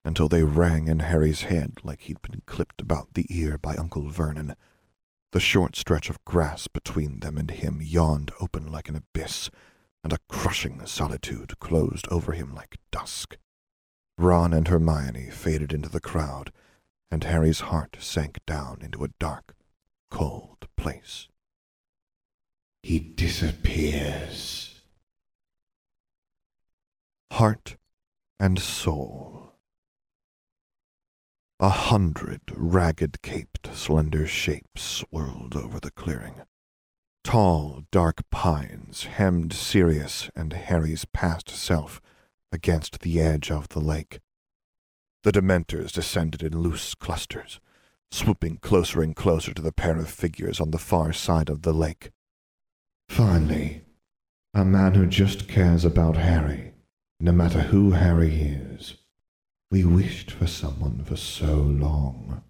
until 0.05 0.29
they 0.29 0.43
rang 0.43 0.89
in 0.89 1.01
Harry's 1.01 1.43
head 1.43 1.79
like 1.85 2.03
he'd 2.03 2.23
been 2.23 2.43
clipped 2.47 2.81
about 2.81 3.15
the 3.15 3.27
ear 3.29 3.59
by 3.59 3.77
Uncle 3.77 4.09
Vernon. 4.09 4.57
The 5.33 5.41
short 5.41 5.77
stretch 5.77 6.09
of 6.09 6.25
grass 6.25 6.69
between 6.69 7.21
them 7.21 7.37
and 7.37 7.51
him 7.51 7.81
yawned 7.83 8.33
open 8.41 8.71
like 8.73 8.89
an 8.89 8.97
abyss, 8.97 9.51
and 10.03 10.13
a 10.13 10.19
crushing 10.29 10.85
solitude 10.87 11.59
closed 11.61 12.09
over 12.09 12.33
him 12.33 12.55
like 12.55 12.79
dusk. 12.91 13.37
Ron 14.17 14.53
and 14.53 14.69
Hermione 14.69 15.31
faded 15.31 15.73
into 15.73 15.89
the 15.89 16.01
crowd, 16.01 16.53
and 17.11 17.25
Harry's 17.25 17.61
heart 17.61 17.97
sank 18.01 18.39
down 18.47 18.81
into 18.83 19.05
a 19.05 19.09
dark, 19.19 19.55
cold 20.11 20.67
place. 20.77 21.29
He 22.83 22.99
disappears. 22.99 24.74
Heart 27.39 27.79
and 28.39 28.61
soul. 28.61 29.55
A 31.59 31.69
hundred 31.69 32.43
ragged-caped, 32.55 33.75
slender 33.75 34.25
shapes 34.25 34.81
swirled 34.81 35.57
over 35.57 35.81
the 35.81 35.91
clearing. 35.91 36.43
Tall, 37.25 37.83
dark 37.91 38.23
pines 38.31 39.07
hemmed 39.07 39.53
Sirius 39.53 40.31
and 40.37 40.53
Harry's 40.53 41.07
past 41.07 41.51
self 41.51 42.01
against 42.53 43.01
the 43.01 43.21
edge 43.21 43.51
of 43.51 43.69
the 43.71 43.81
lake. 43.81 44.21
The 45.25 45.33
Dementors 45.33 45.91
descended 45.91 46.41
in 46.41 46.57
loose 46.57 46.95
clusters, 46.95 47.59
swooping 48.13 48.59
closer 48.59 49.03
and 49.03 49.17
closer 49.17 49.53
to 49.53 49.63
the 49.63 49.73
pair 49.73 49.99
of 49.99 50.09
figures 50.09 50.61
on 50.61 50.71
the 50.71 50.79
far 50.79 51.13
side 51.13 51.49
of 51.49 51.63
the 51.63 51.75
lake. 51.75 52.13
Finally, 53.09 53.83
a 54.55 54.65
man 54.65 54.95
who 54.95 55.05
just 55.05 55.49
cares 55.49 55.85
about 55.85 56.17
Harry, 56.17 56.74
no 57.21 57.33
matter 57.33 57.61
who 57.61 57.93
Harry 57.93 58.35
is. 58.35 58.95
We 59.71 59.85
wished 59.85 60.31
for 60.31 60.47
someone 60.47 61.05
for 61.05 61.17
so 61.17 61.55
long. 61.55 62.43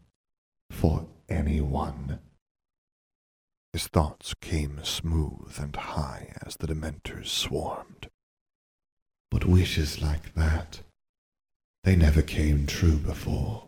For 0.71 1.07
anyone. 1.29 2.19
His 3.73 3.87
thoughts 3.87 4.35
came 4.41 4.81
smooth 4.85 5.57
and 5.59 5.75
high 5.75 6.35
as 6.45 6.57
the 6.57 6.67
Dementors 6.67 7.29
swarmed. 7.29 8.09
But 9.31 9.47
wishes 9.47 10.01
like 10.01 10.35
that, 10.35 10.81
they 11.83 11.97
never 11.97 12.23
came 12.23 12.67
true 12.67 12.97
before. 12.97 13.65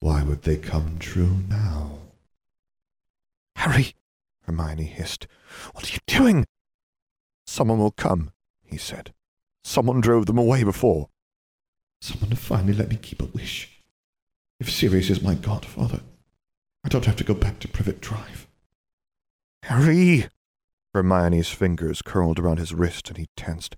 Why 0.00 0.22
would 0.22 0.42
they 0.42 0.56
come 0.56 0.98
true 0.98 1.38
now? 1.48 1.98
Harry, 3.56 3.94
Hermione 4.42 4.84
hissed, 4.84 5.26
what 5.72 5.88
are 5.88 5.92
you 5.92 6.00
doing? 6.06 6.44
Someone 7.46 7.78
will 7.78 7.92
come, 7.92 8.32
he 8.64 8.76
said. 8.76 9.14
Someone 9.64 10.02
drove 10.02 10.26
them 10.26 10.38
away 10.38 10.62
before. 10.62 11.08
Someone 12.00 12.30
to 12.30 12.36
finally 12.36 12.74
let 12.74 12.90
me 12.90 12.96
keep 12.96 13.22
a 13.22 13.26
wish. 13.26 13.82
If 14.60 14.70
Sirius 14.70 15.08
is 15.08 15.22
my 15.22 15.34
godfather, 15.34 16.02
I 16.84 16.90
don't 16.90 17.06
have 17.06 17.16
to 17.16 17.24
go 17.24 17.34
back 17.34 17.58
to 17.60 17.68
Privet 17.68 18.00
Drive. 18.00 18.46
Harry! 19.64 20.28
Hermione's 20.92 21.48
fingers 21.48 22.02
curled 22.02 22.38
around 22.38 22.58
his 22.58 22.74
wrist 22.74 23.08
and 23.08 23.16
he 23.16 23.26
tensed. 23.36 23.76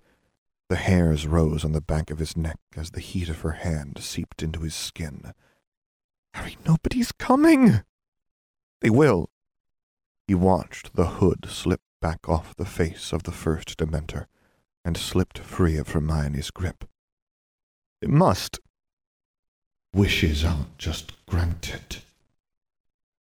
The 0.69 0.77
hairs 0.77 1.29
rose 1.29 1.65
on 1.65 1.71
the 1.71 1.81
back 1.81 2.11
of 2.11 2.19
his 2.19 2.37
neck 2.37 2.59
as 2.77 2.91
the 2.91 3.01
heat 3.01 3.29
of 3.29 3.43
her 3.43 3.53
hand 3.53 3.99
seeped 4.01 4.43
into 4.43 4.61
his 4.61 4.75
skin. 4.75 5.33
Harry, 6.35 6.59
nobody's 6.67 7.13
coming! 7.13 7.85
They 8.81 8.91
will. 8.91 9.31
He 10.27 10.35
watched 10.35 10.97
the 10.97 11.07
hood 11.07 11.47
slip 11.49 11.81
back 12.03 12.29
off 12.29 12.57
the 12.57 12.67
face 12.67 13.13
of 13.13 13.23
the 13.23 13.31
first 13.31 13.79
Dementor 13.79 14.27
and 14.87 14.97
slipped 14.97 15.41
free 15.41 15.77
of 15.77 15.89
Hermione's 15.89 16.53
grip. 16.53 16.85
It 18.01 18.09
must. 18.09 18.61
Wishes 19.93 20.45
aren't 20.45 20.79
just 20.79 21.13
granted. 21.27 22.05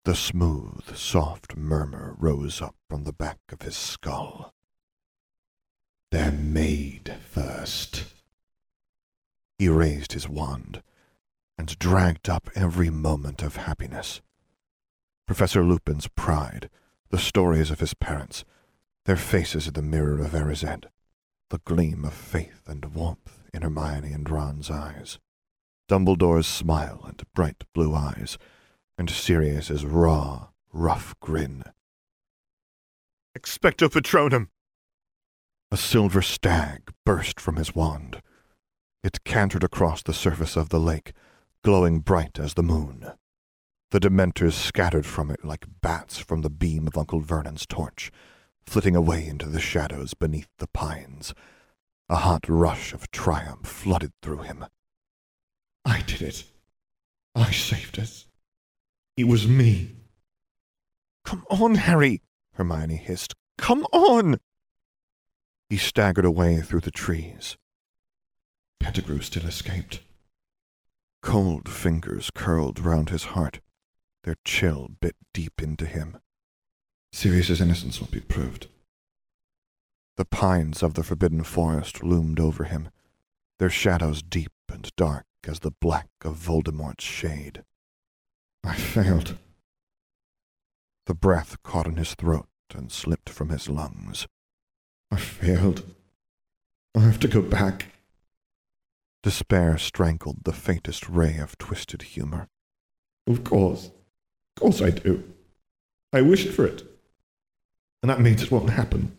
The 0.03 0.15
smooth, 0.15 0.97
soft 0.97 1.55
murmur 1.55 2.15
rose 2.17 2.59
up 2.59 2.73
from 2.89 3.03
the 3.03 3.13
back 3.13 3.37
of 3.51 3.61
his 3.61 3.77
skull. 3.77 4.51
They're 6.11 6.31
made 6.31 7.17
first. 7.29 8.05
He 9.59 9.69
raised 9.69 10.13
his 10.13 10.27
wand. 10.27 10.81
and 11.55 11.77
dragged 11.77 12.29
up 12.29 12.49
every 12.55 12.89
moment 12.89 13.43
of 13.43 13.57
happiness. 13.57 14.21
Professor 15.27 15.63
Lupin's 15.63 16.07
pride, 16.07 16.67
the 17.09 17.19
stories 17.19 17.69
of 17.69 17.79
his 17.79 17.93
parents, 17.93 18.43
their 19.05 19.15
faces 19.15 19.67
in 19.67 19.73
the 19.73 19.83
mirror 19.83 20.19
of 20.19 20.31
Erised, 20.31 20.85
the 21.49 21.59
gleam 21.65 22.05
of 22.05 22.13
faith 22.13 22.63
and 22.67 22.93
warmth 22.95 23.43
in 23.53 23.61
Hermione 23.61 24.11
and 24.11 24.29
Ron's 24.29 24.71
eyes, 24.71 25.19
Dumbledore's 25.87 26.47
smile 26.47 27.03
and 27.07 27.21
bright 27.35 27.63
blue 27.73 27.93
eyes, 27.93 28.37
and 28.97 29.09
Sirius's 29.09 29.85
raw, 29.85 30.49
rough 30.71 31.13
grin. 31.19 31.63
Expecto 33.37 33.89
Patronum! 33.89 34.47
A 35.71 35.77
silver 35.77 36.21
stag 36.21 36.91
burst 37.05 37.39
from 37.39 37.55
his 37.55 37.73
wand. 37.75 38.21
It 39.03 39.23
cantered 39.23 39.63
across 39.63 40.03
the 40.03 40.13
surface 40.13 40.55
of 40.55 40.69
the 40.69 40.79
lake, 40.79 41.13
glowing 41.63 41.99
bright 41.99 42.39
as 42.39 42.53
the 42.53 42.63
moon. 42.63 43.11
The 43.91 43.99
Dementors 43.99 44.53
scattered 44.53 45.05
from 45.05 45.29
it 45.29 45.43
like 45.43 45.65
bats 45.81 46.17
from 46.17 46.41
the 46.41 46.49
beam 46.49 46.87
of 46.87 46.97
Uncle 46.97 47.19
Vernon's 47.19 47.65
torch, 47.65 48.11
flitting 48.65 48.95
away 48.95 49.27
into 49.27 49.47
the 49.47 49.59
shadows 49.59 50.13
beneath 50.13 50.49
the 50.57 50.67
pines. 50.67 51.33
A 52.09 52.17
hot 52.17 52.45
rush 52.47 52.93
of 52.93 53.11
triumph 53.11 53.67
flooded 53.67 54.13
through 54.21 54.43
him. 54.43 54.65
I 55.85 56.01
did 56.01 56.21
it. 56.21 56.45
I 57.35 57.51
saved 57.51 57.99
us. 57.99 58.27
It 59.17 59.25
was 59.25 59.47
me. 59.47 59.95
Come 61.23 61.45
on, 61.49 61.75
Harry, 61.75 62.21
Hermione 62.53 62.97
hissed. 62.97 63.33
Come 63.57 63.85
on! 63.91 64.39
He 65.69 65.77
staggered 65.77 66.25
away 66.25 66.61
through 66.61 66.81
the 66.81 66.91
trees. 66.91 67.57
Pettigrew 68.79 69.21
still 69.21 69.45
escaped. 69.45 70.01
Cold 71.21 71.69
fingers 71.69 72.29
curled 72.33 72.79
round 72.79 73.09
his 73.09 73.23
heart. 73.25 73.61
Their 74.23 74.35
chill 74.43 74.89
bit 74.99 75.15
deep 75.33 75.61
into 75.61 75.85
him. 75.85 76.17
Sirius's 77.13 77.61
innocence 77.61 77.99
will 77.99 78.07
be 78.07 78.19
proved. 78.19 78.67
The 80.17 80.25
pines 80.25 80.81
of 80.81 80.95
the 80.95 81.03
forbidden 81.03 81.43
forest 81.43 82.03
loomed 82.03 82.39
over 82.39 82.63
him, 82.63 82.89
their 83.59 83.69
shadows 83.69 84.23
deep 84.23 84.51
and 84.67 84.91
dark 84.97 85.25
as 85.47 85.59
the 85.59 85.71
black 85.79 86.09
of 86.25 86.35
Voldemort's 86.37 87.03
shade. 87.03 87.63
I 88.63 88.75
failed. 88.75 89.37
The 91.05 91.13
breath 91.13 91.61
caught 91.63 91.85
in 91.85 91.97
his 91.97 92.15
throat 92.15 92.49
and 92.73 92.91
slipped 92.91 93.29
from 93.29 93.49
his 93.49 93.69
lungs. 93.69 94.27
I 95.11 95.17
failed. 95.17 95.85
I 96.95 97.01
have 97.01 97.19
to 97.19 97.27
go 97.27 97.43
back. 97.43 97.93
Despair 99.21 99.77
strangled 99.77 100.43
the 100.43 100.51
faintest 100.51 101.07
ray 101.07 101.37
of 101.37 101.59
twisted 101.59 102.01
humor. 102.01 102.47
Of 103.27 103.43
course. 103.43 103.91
Of 104.57 104.61
course 104.61 104.81
I 104.81 104.89
do. 104.89 105.23
I 106.11 106.21
wished 106.21 106.49
for 106.49 106.65
it. 106.65 106.83
And 108.03 108.09
that 108.09 108.19
means 108.19 108.43
it 108.43 108.51
won't 108.51 108.69
happen. 108.69 109.15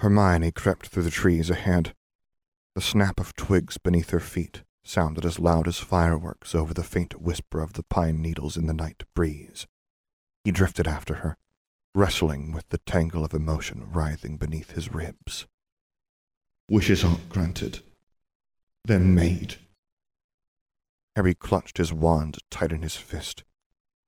Hermione 0.00 0.50
crept 0.52 0.86
through 0.86 1.02
the 1.02 1.10
trees 1.10 1.50
ahead. 1.50 1.94
The 2.74 2.80
snap 2.80 3.20
of 3.20 3.36
twigs 3.36 3.76
beneath 3.76 4.10
her 4.10 4.20
feet 4.20 4.62
sounded 4.84 5.24
as 5.24 5.38
loud 5.38 5.68
as 5.68 5.78
fireworks 5.78 6.54
over 6.54 6.72
the 6.72 6.82
faint 6.82 7.20
whisper 7.20 7.60
of 7.60 7.74
the 7.74 7.82
pine 7.82 8.22
needles 8.22 8.56
in 8.56 8.66
the 8.66 8.72
night 8.72 9.04
breeze. 9.14 9.66
He 10.44 10.50
drifted 10.50 10.86
after 10.88 11.16
her, 11.16 11.36
wrestling 11.94 12.52
with 12.52 12.68
the 12.70 12.78
tangle 12.78 13.24
of 13.24 13.34
emotion 13.34 13.90
writhing 13.92 14.38
beneath 14.38 14.70
his 14.70 14.92
ribs. 14.94 15.46
Wishes 16.70 17.04
aren't 17.04 17.28
granted. 17.28 17.80
They're 18.84 18.98
made. 18.98 19.56
Harry 21.14 21.34
clutched 21.34 21.76
his 21.78 21.92
wand 21.92 22.38
tight 22.50 22.72
in 22.72 22.82
his 22.82 22.96
fist 22.96 23.44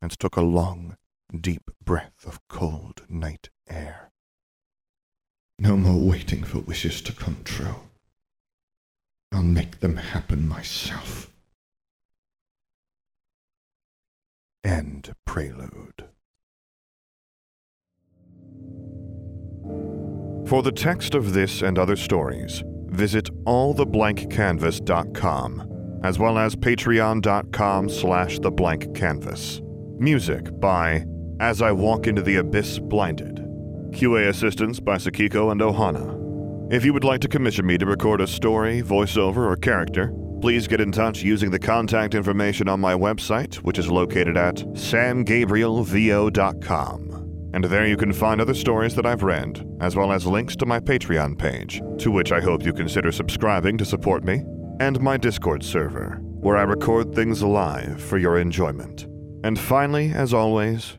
and 0.01 0.13
took 0.13 0.37
a 0.37 0.43
long, 0.43 0.97
deep 1.37 1.71
breath 1.85 2.25
of 2.27 2.41
cold 2.49 3.03
night 3.09 3.51
air. 3.69 4.11
No 5.59 5.77
more 5.77 6.01
waiting 6.09 6.45
for 6.45 6.61
wishes 6.61 7.03
to 7.03 7.13
come 7.13 7.39
true. 7.45 7.75
I'll 9.33 9.43
make 9.43 9.81
them 9.81 9.97
happen 9.97 10.49
myself. 10.49 11.31
End 14.65 15.15
prelude. 15.27 16.05
For 20.47 20.63
the 20.63 20.73
text 20.73 21.15
of 21.15 21.35
this 21.35 21.61
and 21.61 21.79
other 21.79 21.97
stories, 21.97 22.63
visit 22.87 23.29
alltheblankcanvas.com, 23.45 26.01
as 26.05 26.19
well 26.19 26.39
as 26.39 26.57
patreon.com 26.57 27.91
slash 27.91 28.39
theblankcanvas. 28.39 29.61
Music 30.01 30.59
by 30.59 31.05
As 31.41 31.63
I 31.63 31.71
Walk 31.71 32.09
Into 32.09 32.21
the 32.21 32.35
Abyss 32.37 32.81
Blinded. 32.81 33.37
QA 33.93 34.29
assistance 34.29 34.81
by 34.81 34.97
Sakiko 34.97 35.53
and 35.53 35.61
Ohana. 35.61 36.73
If 36.73 36.85
you 36.85 36.93
would 36.93 37.05
like 37.05 37.21
to 37.21 37.29
commission 37.29 37.65
me 37.65 37.79
to 37.79 37.87
record 37.87 38.21
a 38.21 38.27
story, 38.27 38.83
voiceover, 38.83 39.49
or 39.49 39.55
character, 39.55 40.13
please 40.41 40.67
get 40.67 40.81
in 40.81 40.91
touch 40.91 41.23
using 41.23 41.53
the 41.53 41.59
contact 41.59 42.17
information 42.17 42.69
on 42.69 42.81
my 42.81 42.93
website, 42.93 43.55
which 43.57 43.79
is 43.79 43.89
located 43.89 44.37
at 44.37 44.57
samgabrielvo.com. 44.57 47.51
And 47.55 47.65
there 47.65 47.87
you 47.87 47.97
can 47.97 48.13
find 48.13 48.41
other 48.41 48.55
stories 48.55 48.97
that 48.97 49.07
I've 49.07 49.23
read, 49.23 49.65
as 49.81 49.95
well 49.95 50.11
as 50.11 50.27
links 50.27 50.57
to 50.57 50.67
my 50.67 50.81
Patreon 50.81 51.39
page, 51.39 51.81
to 51.99 52.11
which 52.11 52.33
I 52.33 52.41
hope 52.41 52.65
you 52.65 52.73
consider 52.73 53.13
subscribing 53.13 53.79
to 53.79 53.85
support 53.85 54.25
me, 54.25 54.43
and 54.81 55.01
my 55.01 55.17
Discord 55.17 55.63
server, 55.63 56.19
where 56.21 56.57
I 56.57 56.63
record 56.63 57.15
things 57.15 57.45
live 57.45 58.03
for 58.03 58.19
your 58.19 58.41
enjoyment. 58.41 59.07
And 59.45 59.57
finally, 59.57 60.11
as 60.13 60.35
always, 60.35 60.99